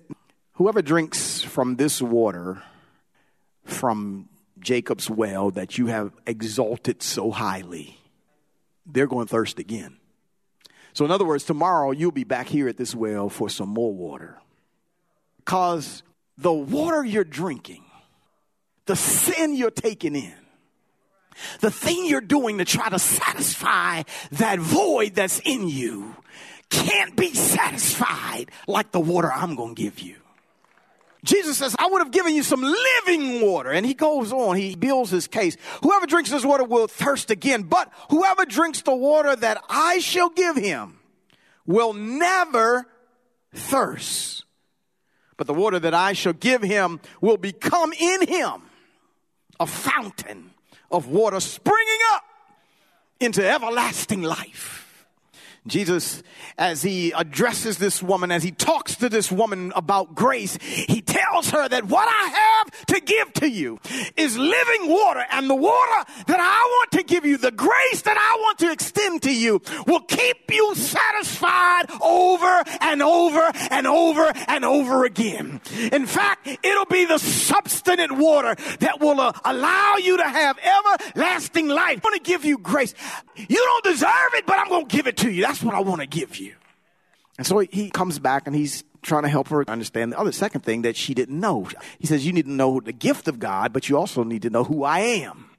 Whoever 0.55 0.83
drinks 0.83 1.41
from 1.41 1.77
this 1.77 2.03
water, 2.03 2.62
from 3.65 4.29
Jacob's 4.59 5.09
well 5.09 5.50
that 5.53 5.79
you 5.79 5.87
have 5.87 6.12
exalted 6.27 7.03
so 7.03 7.31
highly, 7.31 7.99
they're 8.87 9.07
going 9.07 9.27
to 9.27 9.31
thirst 9.31 9.59
again. 9.59 9.97
So, 10.93 11.05
in 11.05 11.11
other 11.11 11.25
words, 11.25 11.45
tomorrow 11.45 11.93
you'll 11.93 12.11
be 12.11 12.25
back 12.25 12.49
here 12.49 12.69
at 12.69 12.77
this 12.77 12.95
well 12.95 13.29
for 13.29 13.49
some 13.49 13.69
more 13.69 13.95
water. 13.95 14.39
Because 15.39 16.03
the 16.37 16.53
water 16.53 17.05
you're 17.05 17.25
drinking 17.25 17.85
the 18.90 18.97
sin 18.97 19.54
you're 19.54 19.70
taking 19.70 20.16
in, 20.16 20.35
the 21.61 21.70
thing 21.70 22.06
you're 22.06 22.20
doing 22.20 22.59
to 22.59 22.64
try 22.64 22.88
to 22.88 22.99
satisfy 22.99 24.02
that 24.32 24.59
void 24.59 25.14
that's 25.14 25.38
in 25.44 25.68
you 25.68 26.16
can't 26.70 27.14
be 27.14 27.32
satisfied 27.32 28.47
like 28.66 28.90
the 28.90 28.99
water 28.99 29.30
I'm 29.32 29.54
going 29.54 29.76
to 29.76 29.80
give 29.80 30.00
you. 30.00 30.16
Jesus 31.23 31.59
says, 31.59 31.76
I 31.78 31.87
would 31.87 32.00
have 32.00 32.11
given 32.11 32.35
you 32.35 32.42
some 32.42 32.62
living 32.62 33.42
water. 33.42 33.70
And 33.70 33.87
he 33.87 33.94
goes 33.94 34.32
on, 34.32 34.56
he 34.56 34.75
builds 34.75 35.12
his 35.12 35.28
case. 35.28 35.56
Whoever 35.85 36.06
drinks 36.06 36.30
this 36.30 36.44
water 36.44 36.64
will 36.64 36.88
thirst 36.88 37.30
again, 37.30 37.62
but 37.62 37.92
whoever 38.09 38.44
drinks 38.44 38.82
the 38.82 38.97
water 38.97 39.37
that 39.37 39.62
I 39.68 40.00
shall 40.00 40.30
give 40.30 40.56
him 40.56 40.99
will 41.64 41.92
never 41.92 42.88
thirst. 43.54 44.47
But 45.37 45.47
the 45.47 45.54
water 45.54 45.78
that 45.78 45.94
I 45.94 46.12
shall 46.12 46.32
give 46.32 46.62
him 46.62 46.99
will 47.20 47.37
become 47.37 47.92
in 47.92 48.26
him 48.26 48.62
a 49.61 49.67
fountain 49.67 50.50
of 50.90 51.07
water 51.07 51.38
springing 51.38 51.99
up 52.14 52.25
into 53.21 53.49
everlasting 53.49 54.23
life. 54.23 54.89
Jesus, 55.67 56.23
as 56.57 56.83
he 56.83 57.12
addresses 57.12 57.79
this 57.79 58.02
woman, 58.02 58.31
as 58.31 58.43
he 58.43 58.50
talks 58.50 58.97
to 58.97 59.09
this 59.09 59.31
woman 59.31 59.73
about 59.76 60.14
grace, 60.14 60.57
he 60.62 61.02
tells 61.02 61.50
her 61.50 61.69
that 61.69 61.85
what 61.85 62.09
I 62.09 62.29
have 62.29 62.87
to 62.87 63.00
give 63.00 63.33
to 63.35 63.49
you 63.49 63.79
is 64.17 64.38
living 64.38 64.88
water, 64.88 65.25
and 65.31 65.50
the 65.50 65.55
water 65.55 66.11
that 66.26 66.40
I 66.40 66.61
want 66.67 66.93
to 66.93 67.02
give 67.02 67.26
you, 67.26 67.37
the 67.37 67.50
grace 67.50 68.02
that 68.02 68.17
I 68.17 68.37
want 68.40 68.59
to 68.61 68.73
extend 68.73 69.23
to 69.23 69.35
you, 69.35 69.61
will 69.87 70.00
keep 70.00 70.50
you 70.50 70.75
satisfied 70.75 71.90
over 72.00 72.62
and 72.81 73.02
over 73.02 73.52
and 73.71 73.87
over 73.87 74.33
and 74.49 74.64
over 74.64 75.05
again. 75.05 75.61
In 75.93 76.07
fact, 76.07 76.49
it'll 76.62 76.87
be 76.87 77.05
the 77.05 77.19
substantive 77.19 78.17
water 78.19 78.55
that 78.81 79.00
will 79.00 79.21
uh, 79.21 79.33
allow 79.45 79.97
you 79.97 80.17
to 80.17 80.25
have 80.25 80.59
everlasting 80.59 81.69
life. 81.69 82.00
I'm 82.02 82.11
going 82.11 82.19
to 82.19 82.25
give 82.25 82.45
you 82.45 82.59
grace. 82.59 82.95
You 83.37 83.57
don't 83.57 83.85
deserve 83.85 84.35
it, 84.35 84.47
but 84.47 84.59
I'm 84.59 84.69
going 84.69 84.87
to 84.87 84.97
give 84.97 85.07
it 85.07 85.19
to 85.19 85.31
you. 85.31 85.43
That's 85.43 85.60
what 85.62 85.75
I 85.75 85.81
want 85.81 86.00
to 86.00 86.07
give 86.07 86.37
you. 86.37 86.55
And 87.38 87.47
so 87.47 87.59
he 87.59 87.90
comes 87.90 88.19
back 88.19 88.47
and 88.47 88.55
he's 88.55 88.85
trying 89.02 89.23
to 89.23 89.29
help 89.29 89.49
her 89.49 89.69
understand 89.69 90.12
the 90.12 90.19
other 90.19 90.33
second 90.33 90.61
thing 90.61 90.83
that 90.83 90.97
she 90.97 91.14
didn't 91.14 91.38
know. 91.38 91.69
He 91.99 92.07
says, 92.07 92.26
You 92.26 92.33
need 92.33 92.45
to 92.45 92.52
know 92.52 92.81
the 92.81 92.93
gift 92.93 93.29
of 93.29 93.38
God, 93.38 93.73
but 93.73 93.88
you 93.88 93.97
also 93.97 94.25
need 94.25 94.43
to 94.43 94.50
know 94.50 94.64
who 94.64 94.85
I 94.85 95.00
am. 95.00 95.50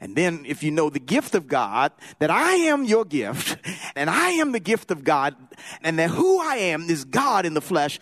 And 0.00 0.16
then 0.16 0.44
if 0.46 0.62
you 0.62 0.70
know 0.70 0.90
the 0.90 1.00
gift 1.00 1.34
of 1.34 1.46
God, 1.46 1.92
that 2.18 2.30
I 2.30 2.52
am 2.52 2.84
your 2.84 3.04
gift, 3.04 3.56
and 3.96 4.10
I 4.10 4.30
am 4.32 4.52
the 4.52 4.60
gift 4.60 4.90
of 4.90 5.04
God, 5.04 5.36
and 5.82 5.98
that 5.98 6.10
who 6.10 6.40
I 6.40 6.56
am 6.56 6.82
is 6.90 7.04
God 7.04 7.46
in 7.46 7.54
the 7.54 7.60
flesh, 7.60 7.98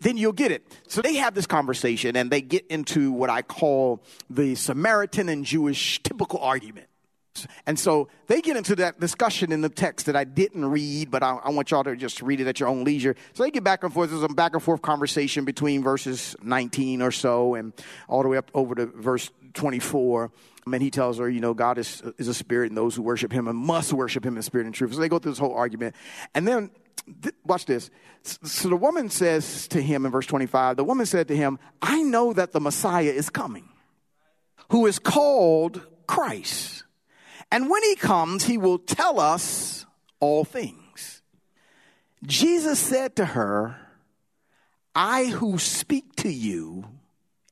then 0.00 0.16
you'll 0.16 0.32
get 0.32 0.50
it. 0.50 0.66
So 0.88 1.00
they 1.00 1.14
have 1.16 1.34
this 1.34 1.46
conversation 1.46 2.16
and 2.16 2.30
they 2.30 2.40
get 2.40 2.66
into 2.66 3.12
what 3.12 3.30
I 3.30 3.42
call 3.42 4.02
the 4.28 4.54
Samaritan 4.56 5.28
and 5.28 5.44
Jewish 5.44 6.02
typical 6.02 6.40
argument. 6.40 6.88
And 7.66 7.78
so 7.78 8.08
they 8.26 8.40
get 8.40 8.56
into 8.56 8.76
that 8.76 9.00
discussion 9.00 9.52
in 9.52 9.60
the 9.60 9.68
text 9.68 10.06
that 10.06 10.16
I 10.16 10.24
didn't 10.24 10.64
read, 10.64 11.10
but 11.10 11.22
I, 11.22 11.36
I, 11.42 11.50
want 11.50 11.70
y'all 11.70 11.84
to 11.84 11.96
just 11.96 12.20
read 12.22 12.40
it 12.40 12.46
at 12.46 12.60
your 12.60 12.68
own 12.68 12.84
leisure. 12.84 13.16
So 13.32 13.42
they 13.42 13.50
get 13.50 13.64
back 13.64 13.82
and 13.84 13.92
forth. 13.92 14.10
There's 14.10 14.22
a 14.22 14.28
back 14.28 14.52
and 14.54 14.62
forth 14.62 14.82
conversation 14.82 15.44
between 15.44 15.82
verses 15.82 16.36
19 16.42 17.02
or 17.02 17.10
so 17.10 17.54
and 17.54 17.72
all 18.08 18.22
the 18.22 18.28
way 18.28 18.36
up 18.36 18.50
over 18.54 18.74
to 18.74 18.86
verse 18.86 19.30
24. 19.54 20.30
And 20.64 20.74
then 20.74 20.80
he 20.80 20.90
tells 20.90 21.18
her, 21.18 21.28
you 21.28 21.40
know, 21.40 21.54
God 21.54 21.78
is, 21.78 22.02
is 22.18 22.28
a 22.28 22.34
spirit, 22.34 22.70
and 22.70 22.76
those 22.76 22.94
who 22.94 23.02
worship 23.02 23.32
him 23.32 23.48
and 23.48 23.58
must 23.58 23.92
worship 23.92 24.24
him 24.24 24.36
in 24.36 24.42
spirit 24.42 24.66
and 24.66 24.74
truth. 24.74 24.94
So 24.94 25.00
they 25.00 25.08
go 25.08 25.18
through 25.18 25.32
this 25.32 25.38
whole 25.38 25.54
argument. 25.54 25.96
And 26.34 26.46
then, 26.46 26.70
th- 27.22 27.34
watch 27.44 27.66
this. 27.66 27.90
So 28.22 28.68
the 28.68 28.76
woman 28.76 29.10
says 29.10 29.66
to 29.68 29.82
him 29.82 30.06
in 30.06 30.12
verse 30.12 30.26
25, 30.26 30.76
the 30.76 30.84
woman 30.84 31.06
said 31.06 31.26
to 31.28 31.36
him, 31.36 31.58
I 31.80 32.02
know 32.02 32.32
that 32.32 32.52
the 32.52 32.60
Messiah 32.60 33.10
is 33.10 33.28
coming, 33.28 33.68
who 34.70 34.86
is 34.86 35.00
called 35.00 35.84
Christ. 36.06 36.84
And 37.52 37.68
when 37.68 37.82
he 37.82 37.96
comes, 37.96 38.44
he 38.44 38.56
will 38.56 38.78
tell 38.78 39.20
us 39.20 39.84
all 40.20 40.42
things. 40.42 41.20
Jesus 42.24 42.78
said 42.78 43.14
to 43.16 43.26
her, 43.26 43.76
I 44.94 45.26
who 45.26 45.58
speak 45.58 46.16
to 46.16 46.30
you 46.30 46.86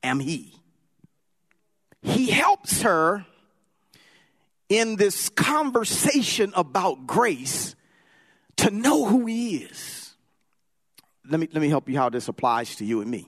am 0.01 0.19
he. 0.19 0.55
He 2.01 2.31
helps 2.31 2.81
her 2.81 3.27
in 4.69 4.95
this 4.95 5.29
conversation 5.29 6.51
about 6.55 7.05
grace 7.05 7.75
to 8.57 8.71
know 8.71 9.05
who 9.05 9.27
he 9.27 9.57
is. 9.57 10.15
Let 11.29 11.39
me, 11.39 11.47
let 11.53 11.61
me 11.61 11.69
help 11.69 11.87
you 11.87 11.97
how 11.97 12.09
this 12.09 12.27
applies 12.27 12.75
to 12.77 12.85
you 12.85 13.01
and 13.01 13.11
me. 13.11 13.27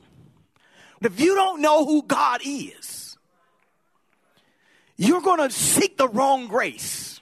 If 1.01 1.19
you 1.19 1.35
don't 1.35 1.61
know 1.61 1.85
who 1.85 2.01
God 2.01 2.41
is, 2.43 3.02
you're 4.97 5.21
going 5.21 5.39
to 5.39 5.53
seek 5.53 5.97
the 5.97 6.07
wrong 6.07 6.47
grace. 6.47 7.13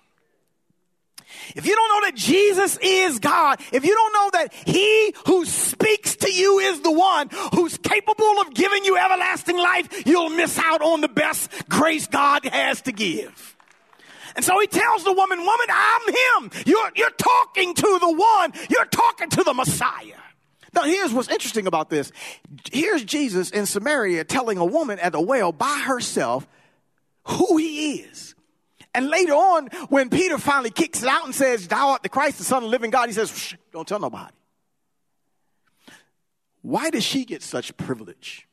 If 1.55 1.65
you 1.65 1.75
don't 1.75 1.89
know 1.89 2.07
that 2.07 2.15
Jesus 2.15 2.77
is 2.81 3.19
God, 3.19 3.59
if 3.71 3.83
you 3.83 3.93
don't 3.93 4.13
know 4.13 4.39
that 4.39 4.53
He 4.53 5.13
who 5.27 5.45
speaks 5.45 6.15
to 6.17 6.31
you 6.31 6.59
is 6.59 6.81
the 6.81 6.91
one 6.91 7.29
who's 7.53 7.77
capable 7.77 8.39
of 8.41 8.53
giving 8.53 8.85
you 8.85 8.97
everlasting 8.97 9.57
life, 9.57 10.05
you'll 10.05 10.29
miss 10.29 10.57
out 10.57 10.81
on 10.81 11.01
the 11.01 11.09
best 11.09 11.49
grace 11.67 12.07
God 12.07 12.45
has 12.45 12.81
to 12.83 12.91
give. 12.91 13.55
And 14.35 14.45
so 14.45 14.57
he 14.59 14.67
tells 14.67 15.03
the 15.03 15.11
woman, 15.11 15.39
Woman, 15.39 15.67
I'm 15.69 16.07
him. 16.07 16.51
You're, 16.65 16.91
you're 16.95 17.09
talking 17.09 17.73
to 17.73 17.99
the 17.99 18.13
one, 18.13 18.53
you're 18.69 18.85
talking 18.85 19.29
to 19.31 19.43
the 19.43 19.53
Messiah. 19.53 20.15
Now, 20.73 20.83
here's 20.83 21.11
what's 21.11 21.27
interesting 21.27 21.67
about 21.67 21.89
this. 21.89 22.13
Here's 22.71 23.03
Jesus 23.03 23.49
in 23.49 23.65
Samaria 23.65 24.23
telling 24.23 24.57
a 24.57 24.63
woman 24.63 24.99
at 24.99 25.11
the 25.11 25.19
well 25.19 25.51
by 25.51 25.83
herself 25.85 26.47
who 27.23 27.57
he 27.57 27.95
is. 27.95 28.35
And 28.93 29.09
later 29.09 29.33
on, 29.33 29.67
when 29.89 30.09
Peter 30.09 30.37
finally 30.37 30.69
kicks 30.69 31.01
it 31.01 31.07
out 31.07 31.25
and 31.25 31.33
says, 31.33 31.67
Thou 31.67 31.91
art 31.91 32.03
the 32.03 32.09
Christ, 32.09 32.37
the 32.37 32.43
Son 32.43 32.57
of 32.57 32.63
the 32.63 32.69
living 32.69 32.91
God, 32.91 33.07
he 33.07 33.13
says, 33.13 33.55
Don't 33.71 33.87
tell 33.87 33.99
nobody. 33.99 34.33
Why 36.61 36.89
does 36.89 37.03
she 37.03 37.25
get 37.25 37.41
such 37.41 37.75
privilege 37.77 38.47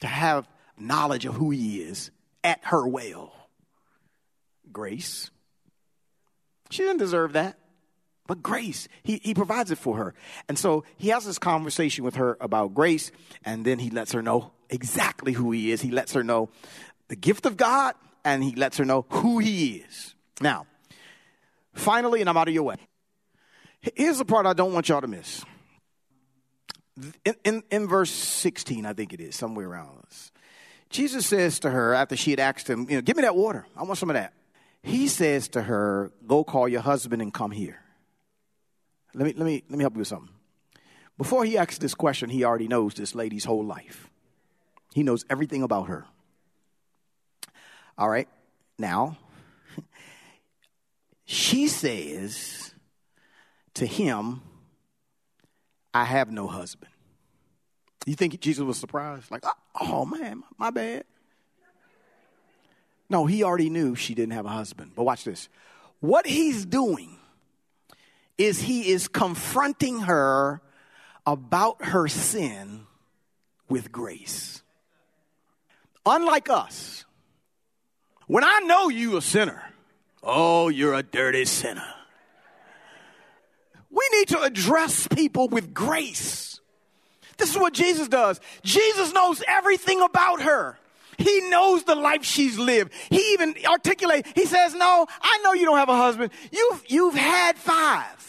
to 0.00 0.06
have 0.06 0.46
knowledge 0.78 1.24
of 1.24 1.34
who 1.34 1.50
he 1.50 1.80
is 1.80 2.10
at 2.44 2.60
her 2.64 2.86
well? 2.86 3.32
Grace. 4.70 5.30
She 6.70 6.82
didn't 6.82 6.98
deserve 6.98 7.32
that. 7.32 7.58
But 8.26 8.42
grace, 8.42 8.88
he, 9.02 9.20
he 9.22 9.34
provides 9.34 9.70
it 9.70 9.78
for 9.78 9.96
her. 9.96 10.14
And 10.48 10.58
so 10.58 10.84
he 10.96 11.08
has 11.08 11.24
this 11.24 11.38
conversation 11.38 12.04
with 12.04 12.16
her 12.16 12.36
about 12.40 12.74
grace, 12.74 13.10
and 13.44 13.64
then 13.64 13.78
he 13.78 13.90
lets 13.90 14.12
her 14.12 14.22
know 14.22 14.52
exactly 14.70 15.32
who 15.32 15.50
he 15.50 15.72
is. 15.72 15.80
He 15.80 15.90
lets 15.90 16.12
her 16.12 16.22
know 16.22 16.48
the 17.08 17.16
gift 17.16 17.46
of 17.46 17.56
God, 17.56 17.94
and 18.24 18.42
he 18.44 18.54
lets 18.54 18.76
her 18.76 18.84
know 18.84 19.06
who 19.08 19.38
he 19.38 19.84
is. 19.88 20.14
Now, 20.40 20.66
finally, 21.74 22.20
and 22.20 22.30
I'm 22.30 22.36
out 22.36 22.48
of 22.48 22.54
your 22.54 22.62
way. 22.62 22.76
Here's 23.96 24.18
the 24.18 24.24
part 24.24 24.46
I 24.46 24.52
don't 24.52 24.72
want 24.72 24.88
y'all 24.88 25.00
to 25.00 25.08
miss. 25.08 25.44
In, 27.24 27.34
in, 27.44 27.62
in 27.70 27.88
verse 27.88 28.10
16, 28.10 28.86
I 28.86 28.92
think 28.92 29.12
it 29.12 29.20
is, 29.20 29.34
somewhere 29.34 29.68
around 29.68 29.98
this. 30.04 30.30
Jesus 30.90 31.26
says 31.26 31.58
to 31.60 31.70
her, 31.70 31.94
after 31.94 32.16
she 32.16 32.30
had 32.30 32.38
asked 32.38 32.68
him, 32.68 32.86
you 32.88 32.96
know, 32.96 33.02
give 33.02 33.16
me 33.16 33.22
that 33.22 33.34
water. 33.34 33.66
I 33.76 33.82
want 33.82 33.98
some 33.98 34.10
of 34.10 34.14
that. 34.14 34.34
He 34.82 35.08
says 35.08 35.48
to 35.50 35.62
her, 35.62 36.12
go 36.26 36.44
call 36.44 36.68
your 36.68 36.82
husband 36.82 37.22
and 37.22 37.32
come 37.32 37.50
here. 37.50 37.81
Let 39.14 39.26
me, 39.26 39.34
let 39.36 39.44
me, 39.44 39.62
let 39.68 39.78
me 39.78 39.82
help 39.82 39.94
you 39.94 40.00
with 40.00 40.08
something. 40.08 40.30
Before 41.18 41.44
he 41.44 41.58
asks 41.58 41.78
this 41.78 41.94
question, 41.94 42.30
he 42.30 42.44
already 42.44 42.68
knows 42.68 42.94
this 42.94 43.14
lady's 43.14 43.44
whole 43.44 43.64
life. 43.64 44.08
He 44.94 45.02
knows 45.02 45.24
everything 45.30 45.62
about 45.62 45.88
her. 45.88 46.04
All 47.98 48.08
right. 48.08 48.28
Now, 48.78 49.18
she 51.24 51.68
says 51.68 52.74
to 53.74 53.86
him, 53.86 54.42
I 55.94 56.04
have 56.04 56.30
no 56.30 56.46
husband. 56.46 56.90
You 58.06 58.14
think 58.14 58.40
Jesus 58.40 58.64
was 58.64 58.78
surprised? 58.78 59.30
Like, 59.30 59.44
oh, 59.44 59.52
oh 59.80 60.06
man, 60.06 60.42
my 60.58 60.70
bad. 60.70 61.04
No, 63.08 63.26
he 63.26 63.44
already 63.44 63.68
knew 63.68 63.94
she 63.94 64.14
didn't 64.14 64.32
have 64.32 64.46
a 64.46 64.50
husband. 64.50 64.92
But 64.96 65.04
watch 65.04 65.24
this. 65.24 65.48
What 66.00 66.26
he's 66.26 66.64
doing 66.64 67.18
is 68.38 68.60
he 68.62 68.90
is 68.90 69.08
confronting 69.08 70.00
her 70.00 70.60
about 71.26 71.84
her 71.84 72.08
sin 72.08 72.86
with 73.68 73.92
grace. 73.92 74.62
Unlike 76.04 76.50
us, 76.50 77.04
when 78.26 78.44
I 78.44 78.60
know 78.60 78.88
you 78.88 79.16
a 79.16 79.22
sinner, 79.22 79.62
oh, 80.22 80.68
you're 80.68 80.94
a 80.94 81.02
dirty 81.02 81.44
sinner. 81.44 81.86
We 83.90 84.08
need 84.12 84.28
to 84.28 84.40
address 84.40 85.06
people 85.06 85.48
with 85.48 85.74
grace. 85.74 86.60
This 87.36 87.50
is 87.50 87.58
what 87.58 87.74
Jesus 87.74 88.08
does. 88.08 88.40
Jesus 88.62 89.12
knows 89.12 89.42
everything 89.46 90.00
about 90.00 90.42
her. 90.42 90.78
He 91.18 91.50
knows 91.50 91.84
the 91.84 91.94
life 91.94 92.24
she's 92.24 92.58
lived. 92.58 92.92
He 93.10 93.32
even 93.32 93.54
articulates, 93.66 94.30
he 94.34 94.46
says, 94.46 94.74
No, 94.74 95.06
I 95.20 95.40
know 95.44 95.52
you 95.52 95.64
don't 95.64 95.76
have 95.76 95.88
a 95.88 95.96
husband. 95.96 96.32
You've, 96.50 96.84
you've 96.88 97.14
had 97.14 97.56
five. 97.56 98.21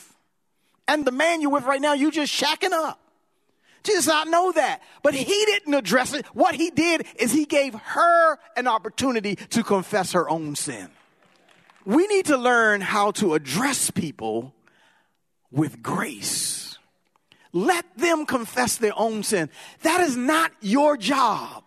And 0.87 1.05
the 1.05 1.11
man 1.11 1.41
you're 1.41 1.51
with 1.51 1.63
right 1.63 1.81
now, 1.81 1.93
you 1.93 2.11
just 2.11 2.33
shacking 2.33 2.71
up. 2.71 2.99
Jesus, 3.83 4.07
I 4.07 4.23
know 4.25 4.51
that. 4.53 4.81
But 5.01 5.13
he 5.13 5.45
didn't 5.45 5.73
address 5.73 6.13
it. 6.13 6.25
What 6.27 6.55
he 6.55 6.69
did 6.69 7.05
is 7.15 7.31
he 7.31 7.45
gave 7.45 7.73
her 7.73 8.37
an 8.55 8.67
opportunity 8.67 9.35
to 9.35 9.63
confess 9.63 10.13
her 10.13 10.29
own 10.29 10.55
sin. 10.55 10.89
We 11.85 12.07
need 12.07 12.25
to 12.27 12.37
learn 12.37 12.81
how 12.81 13.11
to 13.11 13.33
address 13.33 13.91
people 13.91 14.53
with 15.51 15.83
grace. 15.83 16.77
Let 17.51 17.85
them 17.97 18.25
confess 18.25 18.77
their 18.77 18.97
own 18.97 19.23
sin. 19.23 19.49
That 19.83 20.01
is 20.01 20.17
not 20.17 20.51
your 20.61 20.97
job. 20.97 21.63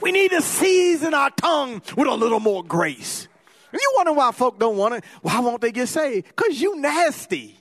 We 0.00 0.12
need 0.12 0.30
to 0.30 0.42
season 0.42 1.12
our 1.12 1.30
tongue 1.30 1.82
with 1.96 2.06
a 2.06 2.14
little 2.14 2.38
more 2.40 2.62
grace. 2.62 3.26
And 3.72 3.80
you 3.80 3.92
wonder 3.96 4.12
why 4.12 4.30
folk 4.32 4.58
don't 4.58 4.76
want 4.76 4.94
it. 4.94 5.04
Why 5.22 5.40
won't 5.40 5.60
they 5.60 5.72
get 5.72 5.88
saved? 5.88 6.28
Because 6.28 6.60
you 6.60 6.76
nasty. 6.76 7.57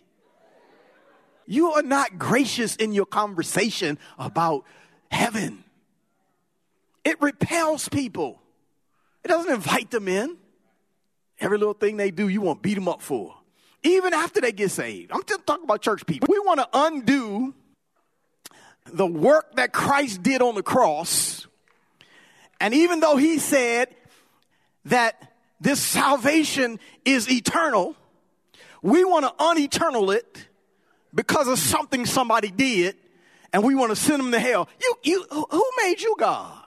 You 1.47 1.71
are 1.71 1.81
not 1.81 2.19
gracious 2.19 2.75
in 2.75 2.91
your 2.91 3.05
conversation 3.05 3.97
about 4.19 4.65
heaven. 5.10 5.63
It 7.03 7.19
repels 7.21 7.89
people. 7.89 8.41
It 9.23 9.29
doesn't 9.29 9.51
invite 9.51 9.89
them 9.89 10.07
in. 10.07 10.38
Every 11.39 11.57
little 11.57 11.73
thing 11.73 11.97
they 11.97 12.12
do, 12.12 12.27
you 12.27 12.41
want 12.41 12.62
to 12.62 12.67
beat 12.67 12.75
them 12.75 12.88
up 12.88 13.01
for 13.01 13.38
even 13.83 14.13
after 14.13 14.41
they 14.41 14.51
get 14.51 14.71
saved. 14.71 15.12
I'm 15.12 15.23
just 15.25 15.45
talking 15.45 15.63
about 15.63 15.81
church 15.81 16.05
people. 16.05 16.27
We 16.29 16.39
want 16.39 16.60
to 16.60 16.67
undo 16.73 17.53
the 18.86 19.05
work 19.05 19.55
that 19.55 19.73
Christ 19.73 20.23
did 20.23 20.41
on 20.41 20.55
the 20.55 20.63
cross. 20.63 21.47
And 22.60 22.73
even 22.73 22.99
though 22.99 23.17
he 23.17 23.39
said 23.39 23.89
that 24.86 25.33
this 25.60 25.81
salvation 25.81 26.79
is 27.05 27.29
eternal, 27.29 27.95
we 28.81 29.03
want 29.03 29.25
to 29.25 29.43
uneternal 29.43 30.12
it 30.12 30.46
because 31.17 31.49
of 31.49 31.60
something 31.60 32.06
somebody 32.06 32.51
did 32.51 32.95
and 33.51 33.63
we 33.63 33.75
want 33.75 33.89
to 33.89 33.95
send 33.95 34.21
them 34.21 34.32
to 34.32 34.39
hell. 34.39 34.69
You, 34.80 34.93
you, 35.03 35.25
who 35.30 35.63
made 35.84 35.99
you 35.99 36.15
God? 36.17 36.63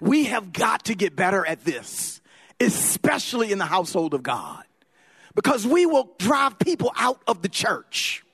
We 0.00 0.24
have 0.24 0.52
got 0.52 0.86
to 0.86 0.94
get 0.94 1.16
better 1.16 1.44
at 1.44 1.64
this, 1.64 2.20
especially 2.60 3.52
in 3.52 3.58
the 3.58 3.66
household 3.66 4.14
of 4.14 4.22
God 4.22 4.64
because 5.34 5.66
we 5.66 5.86
will 5.86 6.12
drive 6.18 6.58
people 6.58 6.92
out 6.96 7.20
of 7.26 7.42
the 7.42 7.48
church 7.48 8.24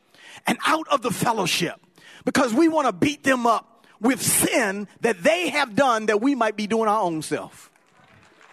and 0.47 0.59
out 0.67 0.87
of 0.89 1.01
the 1.01 1.11
fellowship 1.11 1.81
because 2.25 2.53
we 2.53 2.69
want 2.69 2.87
to 2.87 2.93
beat 2.93 3.25
them 3.25 3.47
up 3.47 3.87
with 3.99 4.21
sin 4.23 4.89
that 5.01 5.23
they 5.23 5.49
have 5.49 5.75
done 5.75 6.07
that 6.07 6.21
we 6.21 6.35
might 6.35 6.57
be 6.57 6.67
doing 6.67 6.89
our 6.89 7.01
own 7.01 7.23
self. 7.23 7.71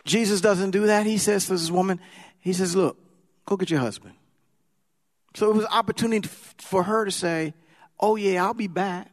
Jesus 0.06 0.40
doesn't 0.40 0.72
do 0.72 0.86
that. 0.88 1.06
He 1.06 1.18
says 1.18 1.48
to 1.48 1.52
this 1.52 1.70
woman, 1.70 2.00
He 2.40 2.54
says, 2.54 2.76
Look, 2.76 2.98
go 3.46 3.58
get 3.58 3.70
your 3.70 3.82
husband. 3.82 4.17
So 5.38 5.52
it 5.52 5.56
was 5.56 5.66
opportunity 5.66 6.28
for 6.58 6.82
her 6.82 7.06
to 7.06 7.12
say, 7.12 7.54
Oh, 8.00 8.16
yeah, 8.16 8.44
I'll 8.44 8.56
be 8.56 8.66
back. 8.66 9.12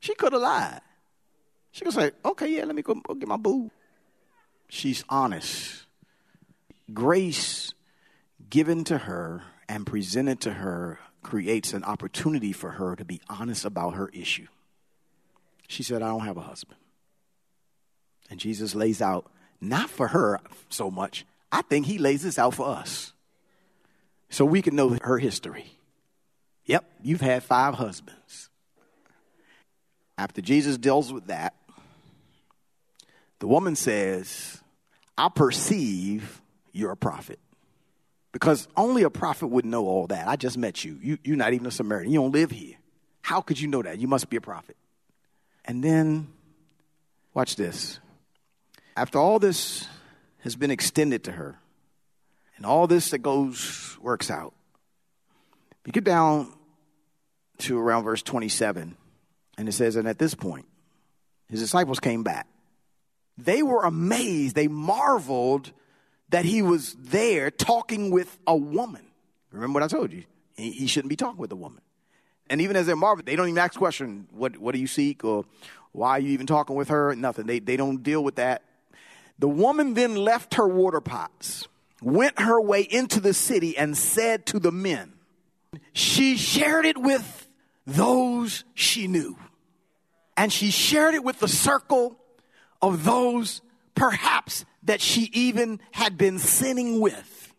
She 0.00 0.14
could 0.14 0.34
have 0.34 0.42
lied. 0.42 0.82
She 1.72 1.82
could 1.82 1.94
say, 1.94 2.10
Okay, 2.22 2.48
yeah, 2.48 2.66
let 2.66 2.74
me 2.74 2.82
go, 2.82 2.92
go 2.92 3.14
get 3.14 3.26
my 3.26 3.38
boo. 3.38 3.70
She's 4.68 5.04
honest. 5.08 5.86
Grace 6.92 7.72
given 8.50 8.84
to 8.84 8.98
her 8.98 9.44
and 9.66 9.86
presented 9.86 10.42
to 10.42 10.52
her 10.52 10.98
creates 11.22 11.72
an 11.72 11.84
opportunity 11.84 12.52
for 12.52 12.72
her 12.72 12.94
to 12.94 13.04
be 13.06 13.22
honest 13.30 13.64
about 13.64 13.94
her 13.94 14.10
issue. 14.12 14.48
She 15.68 15.82
said, 15.82 16.02
I 16.02 16.08
don't 16.08 16.26
have 16.26 16.36
a 16.36 16.42
husband. 16.42 16.80
And 18.28 18.38
Jesus 18.38 18.74
lays 18.74 19.00
out, 19.00 19.32
not 19.58 19.88
for 19.88 20.08
her 20.08 20.38
so 20.68 20.90
much, 20.90 21.24
I 21.50 21.62
think 21.62 21.86
he 21.86 21.96
lays 21.96 22.24
this 22.24 22.38
out 22.38 22.52
for 22.52 22.68
us. 22.68 23.14
So 24.30 24.44
we 24.44 24.62
can 24.62 24.76
know 24.76 24.96
her 25.02 25.18
history. 25.18 25.78
Yep, 26.66 26.84
you've 27.02 27.20
had 27.20 27.42
five 27.42 27.74
husbands. 27.74 28.50
After 30.18 30.40
Jesus 30.42 30.76
deals 30.76 31.12
with 31.12 31.28
that, 31.28 31.54
the 33.38 33.46
woman 33.46 33.76
says, 33.76 34.60
I 35.16 35.28
perceive 35.28 36.42
you're 36.72 36.90
a 36.90 36.96
prophet. 36.96 37.38
Because 38.32 38.68
only 38.76 39.02
a 39.02 39.10
prophet 39.10 39.46
would 39.46 39.64
know 39.64 39.86
all 39.86 40.06
that. 40.08 40.28
I 40.28 40.36
just 40.36 40.58
met 40.58 40.84
you. 40.84 40.98
you. 41.00 41.18
You're 41.24 41.36
not 41.36 41.54
even 41.54 41.66
a 41.66 41.70
Samaritan. 41.70 42.12
You 42.12 42.20
don't 42.20 42.32
live 42.32 42.50
here. 42.50 42.76
How 43.22 43.40
could 43.40 43.58
you 43.58 43.68
know 43.68 43.82
that? 43.82 43.98
You 43.98 44.06
must 44.06 44.28
be 44.28 44.36
a 44.36 44.40
prophet. 44.40 44.76
And 45.64 45.82
then, 45.82 46.28
watch 47.34 47.56
this. 47.56 48.00
After 48.96 49.18
all 49.18 49.38
this 49.38 49.88
has 50.40 50.56
been 50.56 50.70
extended 50.70 51.24
to 51.24 51.32
her, 51.32 51.58
and 52.58 52.66
all 52.66 52.86
this 52.86 53.10
that 53.10 53.18
goes 53.18 53.96
works 54.02 54.30
out, 54.30 54.52
you 55.86 55.92
get 55.92 56.04
down 56.04 56.52
to 57.60 57.78
around 57.78 58.04
verse 58.04 58.22
27, 58.22 58.94
and 59.56 59.68
it 59.68 59.72
says, 59.72 59.96
And 59.96 60.06
at 60.06 60.18
this 60.18 60.34
point, 60.34 60.66
his 61.48 61.60
disciples 61.60 61.98
came 61.98 62.22
back. 62.22 62.46
They 63.38 63.62
were 63.62 63.84
amazed, 63.84 64.54
they 64.54 64.68
marveled 64.68 65.72
that 66.28 66.44
he 66.44 66.60
was 66.60 66.94
there 66.98 67.50
talking 67.50 68.10
with 68.10 68.36
a 68.46 68.54
woman. 68.54 69.06
Remember 69.50 69.80
what 69.80 69.82
I 69.82 69.88
told 69.88 70.12
you? 70.12 70.24
He, 70.56 70.86
shouldn't 70.86 71.08
be 71.08 71.16
talking 71.16 71.38
with 71.38 71.52
a 71.52 71.56
woman. 71.56 71.80
And 72.50 72.60
even 72.60 72.76
as 72.76 72.84
they're 72.86 72.96
they 73.24 73.34
don't 73.36 73.48
even 73.48 73.58
ask 73.58 73.78
question, 73.78 74.26
what, 74.32 74.58
what 74.58 74.74
do 74.74 74.80
you 74.80 74.86
seek? 74.86 75.24
Or 75.24 75.46
why 75.92 76.10
are 76.10 76.20
you 76.20 76.30
even 76.32 76.46
talking 76.46 76.76
with 76.76 76.88
her? 76.88 77.14
Nothing. 77.14 77.46
They, 77.46 77.60
they 77.60 77.76
don't 77.78 78.02
deal 78.02 78.22
with 78.22 78.36
that. 78.36 78.62
The 79.38 79.48
woman 79.48 79.94
then 79.94 80.16
left 80.16 80.54
her 80.54 80.66
water 80.68 81.00
pots, 81.00 81.68
went 82.00 82.40
her 82.40 82.60
way 82.60 82.82
into 82.82 83.20
the 83.20 83.34
city, 83.34 83.76
and 83.76 83.96
said 83.96 84.46
to 84.46 84.58
the 84.58 84.72
men, 84.72 85.12
She 85.92 86.36
shared 86.36 86.86
it 86.86 86.98
with 86.98 87.48
those 87.86 88.64
she 88.74 89.08
knew. 89.08 89.36
And 90.36 90.52
she 90.52 90.70
shared 90.70 91.14
it 91.14 91.24
with 91.24 91.40
the 91.40 91.48
circle 91.48 92.16
of 92.80 93.04
those 93.04 93.60
perhaps 93.94 94.64
that 94.84 95.00
she 95.00 95.30
even 95.32 95.80
had 95.90 96.16
been 96.16 96.38
sinning 96.38 97.00
with. 97.00 97.54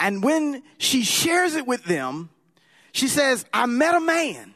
And 0.00 0.22
when 0.22 0.62
she 0.78 1.02
shares 1.02 1.54
it 1.54 1.66
with 1.66 1.84
them, 1.84 2.30
she 2.92 3.08
says, 3.08 3.44
I 3.52 3.66
met 3.66 3.94
a 3.94 4.00
man 4.00 4.54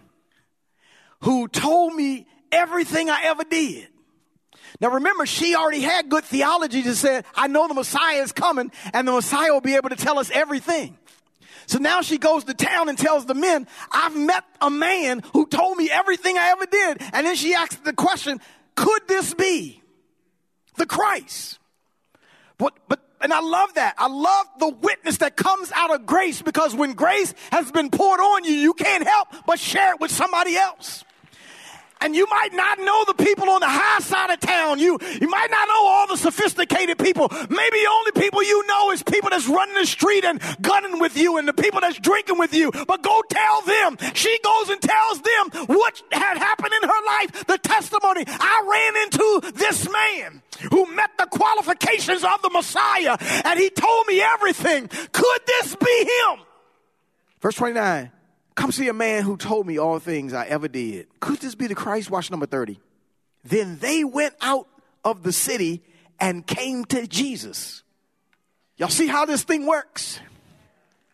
who 1.21 1.47
told 1.47 1.95
me 1.95 2.27
everything 2.51 3.09
I 3.09 3.23
ever 3.25 3.45
did. 3.45 3.89
Now 4.81 4.91
remember, 4.91 5.27
she 5.27 5.55
already 5.55 5.81
had 5.81 6.09
good 6.09 6.25
theology 6.25 6.83
to 6.83 6.95
say, 6.95 7.23
I 7.35 7.47
know 7.47 7.69
the 7.69 7.75
Messiah 7.75 8.23
is 8.23 8.33
coming 8.33 8.73
and 8.93 9.07
the 9.07 9.13
Messiah 9.13 9.53
will 9.53 9.61
be 9.61 9.77
able 9.77 9.91
to 9.91 9.97
tell 9.97 10.19
us 10.19 10.31
everything. 10.31 10.99
So 11.67 11.79
now 11.79 12.03
she 12.03 12.19
goes 12.19 12.45
to 12.45 12.55
town 12.55 12.89
and 12.89 12.99
tells 12.99 13.27
the 13.27 13.35
men, 13.35 13.67
I've 13.91 14.17
met 14.17 14.45
a 14.61 14.71
man 14.71 15.23
who 15.33 15.47
told 15.47 15.77
me 15.77 15.91
everything 15.91 16.37
I 16.37 16.49
ever 16.49 16.67
did. 16.67 17.03
And 17.13 17.27
then 17.27 17.37
she 17.37 17.55
asks 17.55 17.77
the 17.77 17.93
question, 17.93 18.41
could 18.75 19.07
this 19.07 19.35
be 19.35 19.83
the 20.77 20.87
Christ? 20.87 21.59
But, 22.59 22.75
but, 22.89 23.01
and 23.21 23.33
I 23.33 23.41
love 23.41 23.75
that. 23.75 23.95
I 23.99 24.09
love 24.09 24.47
the 24.59 24.69
witness 24.69 25.19
that 25.19 25.37
comes 25.37 25.71
out 25.73 25.95
of 25.95 26.07
grace 26.07 26.43
because 26.43 26.75
when 26.75 26.95
grace 26.95 27.33
has 27.53 27.71
been 27.71 27.91
poured 27.91 28.21
on 28.21 28.45
you, 28.45 28.53
you 28.53 28.75
can't 28.75 29.07
help 29.07 29.29
but 29.47 29.59
share 29.59 29.95
it 29.95 30.01
with 30.01 30.11
somebody 30.11 30.57
else. 30.57 31.05
And 32.03 32.17
you 32.17 32.27
might 32.31 32.53
not 32.53 32.79
know 32.81 33.05
the 33.07 33.15
people 33.15 33.49
on 33.49 33.61
the 33.61 33.69
high 33.69 34.01
side 34.01 34.31
of 34.31 34.41
town. 34.41 34.81
You, 34.81 34.99
you 35.21 35.29
might 35.29 35.51
not 35.51 35.69
know 35.69 35.87
all 35.87 36.07
the 36.09 36.17
sophisticated 36.17 36.99
people. 36.99 37.29
Maybe 37.31 37.79
the 37.79 37.91
only 37.91 38.13
people 38.13 38.43
you 38.43 38.67
know 38.67 38.91
is 38.91 39.03
people 39.05 39.31
that's 39.31 39.47
running 39.47 39.75
the 39.75 39.87
street 39.87 40.25
and 40.25 40.41
gunning 40.61 40.99
with 40.99 41.17
you 41.17 41.37
and 41.37 41.47
the 41.47 41.53
people 41.53 41.81
that's 41.81 41.99
drinking 42.01 42.39
with 42.39 42.55
you. 42.55 42.73
But 42.73 43.03
go 43.03 43.23
tell 43.29 43.63
them. 43.63 43.97
She 44.15 44.37
goes 44.43 44.69
and 44.71 44.83
tells 44.83 45.21
them 45.21 45.67
what 45.67 46.03
had 46.11 46.39
happened 46.39 46.73
in 46.83 46.89
her 46.89 47.07
life, 47.07 47.47
the 47.47 47.59
testimony. 47.59 48.25
I 48.27 48.57
ran 48.69 49.03
into 49.05 49.53
this 49.55 49.89
man 49.89 50.43
who 50.71 50.95
met 50.95 51.11
the 51.19 51.27
qualifications 51.27 52.25
of 52.25 52.43
the 52.43 52.51
Messiah 52.51 53.17
and 53.45 53.61
he 53.61 53.71
told 53.71 54.07
me 54.09 54.21
everything. 54.21 54.89
Could 54.89 55.41
this 55.47 55.77
be 55.77 55.99
him? 56.01 56.41
Verse 57.41 57.55
29. 57.55 58.11
Come 58.55 58.71
see 58.73 58.89
a 58.89 58.93
man 58.93 59.23
who 59.23 59.37
told 59.37 59.67
me 59.67 59.79
all 59.79 59.99
things 59.99 60.33
I 60.35 60.47
ever 60.47 60.69
did. 60.69 61.07
Could 61.21 61.39
this 61.39 61.55
be 61.55 61.67
the 61.67 61.75
Christ? 61.75 62.11
Watch 62.11 62.31
number 62.31 62.47
30. 62.47 62.79
Then 63.45 63.79
they 63.79 64.05
went 64.05 64.35
out 64.41 64.69
of 65.05 65.23
the 65.23 65.33
city 65.33 65.83
and 66.21 66.47
came 66.47 66.85
to 66.87 67.07
Jesus. 67.07 67.83
Y'all 68.77 68.89
see 68.89 69.07
how 69.07 69.25
this 69.25 69.43
thing 69.43 69.67
works? 69.67 70.21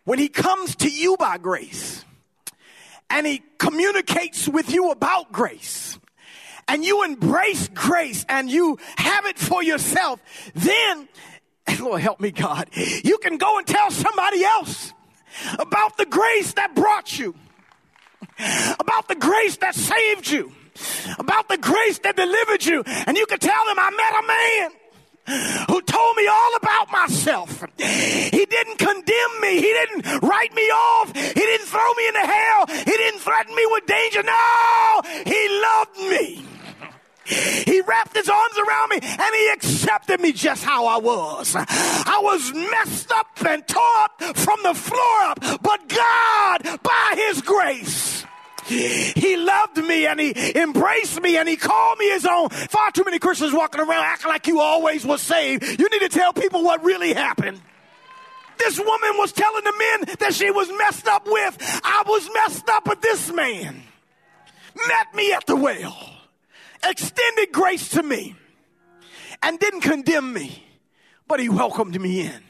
When 0.04 0.18
he 0.18 0.28
comes 0.28 0.76
to 0.76 0.88
you 0.90 1.16
by 1.16 1.38
grace 1.38 2.04
and 3.10 3.26
he 3.26 3.42
communicates 3.58 4.48
with 4.48 4.72
you 4.72 4.90
about 4.90 5.32
grace 5.32 5.98
and 6.66 6.84
you 6.84 7.04
embrace 7.04 7.68
grace 7.68 8.24
and 8.28 8.50
you 8.50 8.78
have 8.96 9.26
it 9.26 9.38
for 9.38 9.62
yourself, 9.62 10.20
then, 10.54 11.08
Lord 11.80 12.00
help 12.00 12.20
me 12.20 12.30
God, 12.30 12.68
you 12.74 13.18
can 13.18 13.38
go 13.38 13.58
and 13.58 13.66
tell 13.66 13.90
somebody 13.90 14.44
else 14.44 14.92
about 15.58 15.96
the 15.96 16.06
grace 16.06 16.52
that 16.54 16.74
brought 16.74 17.18
you, 17.18 17.34
about 18.78 19.08
the 19.08 19.14
grace 19.14 19.56
that 19.58 19.74
saved 19.74 20.30
you, 20.30 20.52
about 21.18 21.48
the 21.48 21.58
grace 21.58 21.98
that 22.00 22.16
delivered 22.16 22.64
you. 22.64 22.82
And 23.06 23.16
you 23.16 23.26
can 23.26 23.38
tell 23.38 23.64
them, 23.66 23.76
I 23.78 23.90
met 23.90 24.14
a 24.22 24.26
man 24.26 24.70
who 25.68 25.82
told 25.82 26.16
me 26.16 26.26
all 26.26 26.56
about 26.56 26.90
myself. 26.90 27.64
He 27.76 28.46
didn't 28.46 28.78
condemn 28.78 29.40
me. 29.40 29.56
He 29.56 29.72
didn't 29.72 30.22
write 30.22 30.54
me 30.54 30.62
off. 30.62 31.14
He 31.14 31.40
didn't 31.40 31.66
throw 31.66 31.92
me 31.94 32.08
into 32.08 32.20
hell. 32.20 32.66
He 32.66 32.96
didn't 32.96 33.20
threaten 33.20 33.54
me 33.54 33.66
with 33.70 33.86
danger. 33.86 34.22
No, 34.22 35.02
he 35.26 35.60
loved 35.62 35.98
me. 35.98 36.44
He 37.28 37.82
wrapped 37.82 38.16
his 38.16 38.28
arms 38.28 38.56
around 38.58 38.90
me 38.90 38.98
and 39.02 39.34
he 39.34 39.50
accepted 39.52 40.20
me 40.20 40.32
just 40.32 40.64
how 40.64 40.86
I 40.86 40.96
was. 40.96 41.54
I 41.56 42.20
was 42.22 42.52
messed 42.54 43.12
up 43.12 43.26
and 43.46 43.66
tore 43.68 43.82
up 44.00 44.22
from 44.36 44.62
the 44.62 44.74
floor 44.74 45.22
up, 45.24 45.40
but 45.62 45.88
God, 45.88 46.80
by 46.82 47.14
his 47.16 47.42
grace, 47.42 48.24
he 48.64 49.36
loved 49.36 49.76
me 49.78 50.06
and 50.06 50.18
he 50.18 50.32
embraced 50.58 51.20
me 51.20 51.36
and 51.36 51.48
he 51.48 51.56
called 51.56 51.98
me 51.98 52.08
his 52.08 52.24
own. 52.24 52.48
Far 52.48 52.90
too 52.92 53.04
many 53.04 53.18
Christians 53.18 53.52
walking 53.52 53.80
around 53.80 54.04
acting 54.04 54.28
like 54.28 54.46
you 54.46 54.60
always 54.60 55.04
was 55.04 55.20
saved. 55.20 55.62
You 55.78 55.88
need 55.90 56.00
to 56.00 56.08
tell 56.08 56.32
people 56.32 56.64
what 56.64 56.82
really 56.82 57.12
happened. 57.12 57.60
This 58.58 58.78
woman 58.78 59.10
was 59.16 59.32
telling 59.32 59.64
the 59.64 59.72
men 59.78 60.16
that 60.18 60.34
she 60.34 60.50
was 60.50 60.68
messed 60.78 61.06
up 61.06 61.26
with. 61.26 61.56
I 61.84 62.02
was 62.06 62.28
messed 62.34 62.68
up 62.68 62.88
with 62.88 63.00
this 63.00 63.30
man. 63.32 63.82
Met 64.88 65.14
me 65.14 65.32
at 65.32 65.46
the 65.46 65.56
well 65.56 66.17
extended 66.82 67.52
grace 67.52 67.90
to 67.90 68.02
me 68.02 68.34
and 69.42 69.58
didn't 69.58 69.82
condemn 69.82 70.32
me, 70.32 70.64
but 71.26 71.40
he 71.40 71.48
welcomed 71.48 72.00
me 72.00 72.20
in. 72.20 72.42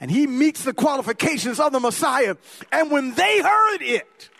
And 0.00 0.10
he 0.10 0.26
meets 0.26 0.62
the 0.62 0.72
qualifications 0.72 1.58
of 1.58 1.72
the 1.72 1.80
Messiah. 1.80 2.36
And 2.70 2.90
when 2.90 3.14
they 3.14 3.40
heard 3.42 3.82
it, 3.82 4.30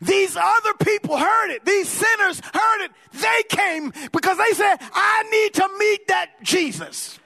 these 0.00 0.36
other 0.36 0.74
people 0.84 1.16
heard 1.16 1.50
it. 1.50 1.64
These 1.64 1.88
sinners 1.88 2.40
heard 2.52 2.84
it. 2.84 2.90
They 3.14 3.42
came 3.48 3.92
because 4.12 4.36
they 4.36 4.52
said, 4.52 4.76
I 4.92 5.22
need 5.30 5.54
to 5.54 5.68
meet 5.78 6.08
that 6.08 6.42
Jesus 6.42 7.18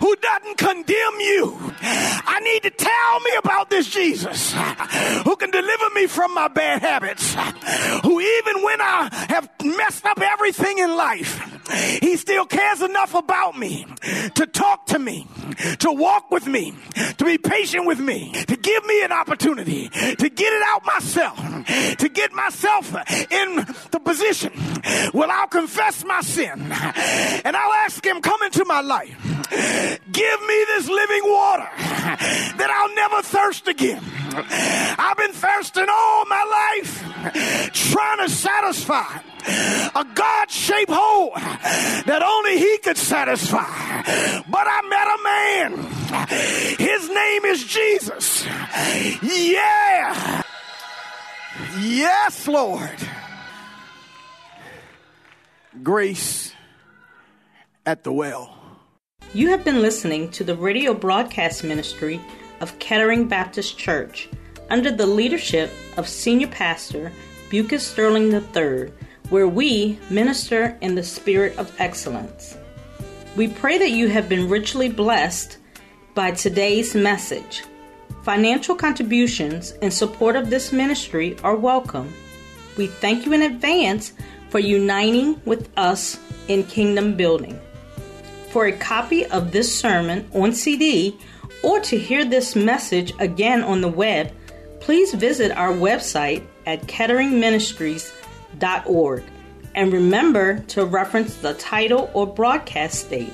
who 0.00 0.14
doesn't 0.16 0.58
condemn 0.58 1.20
you. 1.20 1.58
I 1.82 2.40
need 2.42 2.62
to 2.62 2.70
tell 2.70 3.20
me 3.20 3.30
about 3.38 3.70
this 3.70 3.88
Jesus 3.88 4.52
who 5.24 5.36
can 5.36 5.50
deliver 5.50 5.90
me 5.94 6.06
from 6.06 6.34
my 6.34 6.48
bad 6.48 6.82
habits, 6.82 7.34
who 8.02 8.20
even 8.20 8.62
when 8.62 8.80
I 8.80 9.08
have 9.28 9.48
messed 9.64 10.04
up 10.06 10.20
everything 10.20 10.78
in 10.78 10.96
life, 10.96 11.40
he 12.00 12.16
still 12.16 12.46
cares 12.46 12.82
enough 12.82 13.14
about 13.14 13.58
me 13.58 13.86
to 14.34 14.46
talk 14.46 14.86
to 14.86 14.98
me, 14.98 15.26
to 15.78 15.92
walk 15.92 16.30
with 16.30 16.46
me, 16.46 16.74
to 17.18 17.24
be 17.24 17.38
patient 17.38 17.86
with 17.86 18.00
me, 18.00 18.32
to 18.32 18.56
give 18.56 18.84
me 18.86 19.02
an 19.02 19.12
opportunity 19.12 19.88
to 19.88 20.28
get 20.28 20.52
it 20.52 20.62
out 20.66 20.84
myself, 20.84 21.38
to 21.98 22.08
get 22.08 22.32
myself 22.32 22.94
in 23.30 23.56
the 23.90 24.00
position 24.02 24.52
where 25.12 25.30
I'll 25.30 25.46
confess 25.46 26.04
my 26.04 26.20
sin 26.20 26.72
and 27.44 27.56
I'll 27.56 27.72
ask 27.84 28.04
him, 28.04 28.20
come 28.20 28.42
into 28.42 28.64
my 28.64 28.80
life. 28.80 29.33
Give 30.10 30.40
me 30.46 30.64
this 30.68 30.88
living 30.88 31.22
water 31.24 31.68
that 31.76 32.70
I'll 32.70 32.94
never 32.94 33.22
thirst 33.22 33.68
again. 33.68 34.02
I've 34.36 35.16
been 35.16 35.32
thirsting 35.32 35.86
all 35.88 36.24
my 36.26 36.44
life 36.50 37.72
trying 37.72 38.26
to 38.26 38.28
satisfy 38.28 39.20
a 39.94 40.06
God 40.14 40.50
shaped 40.50 40.90
hole 40.90 41.32
that 41.34 42.22
only 42.22 42.58
He 42.58 42.78
could 42.78 42.96
satisfy. 42.96 43.64
But 44.48 44.66
I 44.66 44.82
met 44.88 45.08
a 45.08 45.18
man. 45.24 45.94
His 46.78 47.08
name 47.08 47.44
is 47.44 47.64
Jesus. 47.64 48.44
Yeah. 49.22 50.42
Yes, 51.80 52.48
Lord. 52.48 52.98
Grace 55.82 56.52
at 57.84 58.04
the 58.04 58.12
well. 58.12 58.53
You 59.34 59.48
have 59.48 59.64
been 59.64 59.82
listening 59.82 60.30
to 60.30 60.44
the 60.44 60.54
radio 60.54 60.94
broadcast 60.94 61.64
ministry 61.64 62.20
of 62.60 62.78
Kettering 62.78 63.26
Baptist 63.26 63.76
Church 63.76 64.28
under 64.70 64.92
the 64.92 65.08
leadership 65.08 65.72
of 65.96 66.08
Senior 66.08 66.46
Pastor 66.46 67.10
Bucus 67.50 67.84
Sterling 67.84 68.32
III, 68.32 68.92
where 69.30 69.48
we 69.48 69.98
minister 70.08 70.78
in 70.82 70.94
the 70.94 71.02
spirit 71.02 71.58
of 71.58 71.74
excellence. 71.80 72.56
We 73.34 73.48
pray 73.48 73.76
that 73.76 73.90
you 73.90 74.06
have 74.06 74.28
been 74.28 74.48
richly 74.48 74.88
blessed 74.88 75.58
by 76.14 76.30
today's 76.30 76.94
message. 76.94 77.64
Financial 78.22 78.76
contributions 78.76 79.72
in 79.82 79.90
support 79.90 80.36
of 80.36 80.48
this 80.48 80.70
ministry 80.70 81.36
are 81.42 81.56
welcome. 81.56 82.14
We 82.76 82.86
thank 82.86 83.26
you 83.26 83.32
in 83.32 83.42
advance 83.42 84.12
for 84.50 84.60
uniting 84.60 85.42
with 85.44 85.76
us 85.76 86.20
in 86.46 86.62
kingdom 86.62 87.16
building. 87.16 87.60
For 88.54 88.64
a 88.66 88.72
copy 88.72 89.26
of 89.26 89.50
this 89.50 89.76
sermon 89.76 90.30
on 90.32 90.52
CD 90.52 91.18
or 91.64 91.80
to 91.80 91.98
hear 91.98 92.24
this 92.24 92.54
message 92.54 93.12
again 93.18 93.64
on 93.64 93.80
the 93.80 93.88
web, 93.88 94.32
please 94.78 95.12
visit 95.12 95.50
our 95.50 95.72
website 95.72 96.46
at 96.64 96.82
ketteringministries.org 96.82 99.22
and 99.74 99.92
remember 99.92 100.60
to 100.68 100.84
reference 100.84 101.34
the 101.38 101.54
title 101.54 102.08
or 102.14 102.28
broadcast 102.28 103.10
date. 103.10 103.32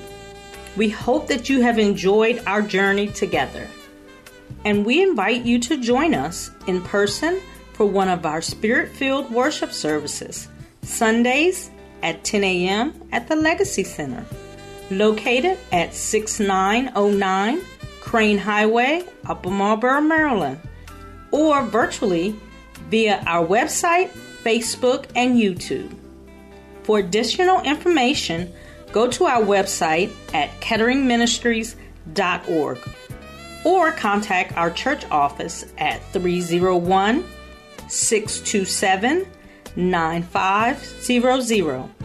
We 0.75 0.89
hope 0.89 1.27
that 1.27 1.49
you 1.49 1.61
have 1.61 1.77
enjoyed 1.77 2.41
our 2.47 2.63
journey 2.63 3.05
together. 3.05 3.67
And 4.65 4.83
we 4.83 5.03
invite 5.03 5.45
you 5.45 5.59
to 5.59 5.77
join 5.77 6.15
us 6.15 6.49
in 6.65 6.81
person 6.81 7.39
for 7.73 7.85
one 7.85 8.09
of 8.09 8.25
our 8.25 8.41
spirit 8.41 8.89
filled 8.89 9.29
worship 9.29 9.71
services, 9.71 10.47
Sundays 10.81 11.69
at 12.01 12.23
10 12.23 12.43
a.m. 12.43 13.07
at 13.11 13.27
the 13.27 13.35
Legacy 13.35 13.83
Center, 13.83 14.25
located 14.91 15.57
at 15.71 15.95
6909 15.95 17.61
Crane 18.01 18.37
Highway, 18.37 19.03
Upper 19.25 19.49
Marlboro, 19.49 20.01
Maryland, 20.01 20.59
or 21.31 21.63
virtually 21.63 22.35
via 22.89 23.23
our 23.25 23.43
website, 23.45 24.09
Facebook, 24.43 25.05
and 25.15 25.37
YouTube. 25.37 25.95
For 26.83 26.99
additional 26.99 27.61
information, 27.61 28.53
go 28.91 29.07
to 29.07 29.23
our 29.25 29.41
website 29.41 30.11
at 30.33 30.49
ketteringministries.org 30.59 32.77
or 33.63 33.91
contact 33.91 34.57
our 34.57 34.71
church 34.71 35.05
office 35.11 35.71
at 35.77 36.01
301 36.11 37.23
627 37.87 39.27
9500. 39.75 42.00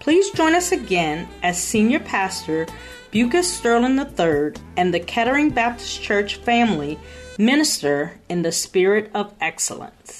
Please 0.00 0.30
join 0.30 0.54
us 0.54 0.72
again 0.72 1.28
as 1.42 1.62
Senior 1.62 2.00
Pastor 2.00 2.66
Bucas 3.12 3.52
Sterling 3.52 3.98
III 3.98 4.54
and 4.76 4.94
the 4.94 5.00
Kettering 5.00 5.50
Baptist 5.50 6.02
Church 6.02 6.36
family 6.36 6.98
minister 7.38 8.18
in 8.28 8.40
the 8.40 8.50
spirit 8.50 9.10
of 9.14 9.34
excellence. 9.42 10.19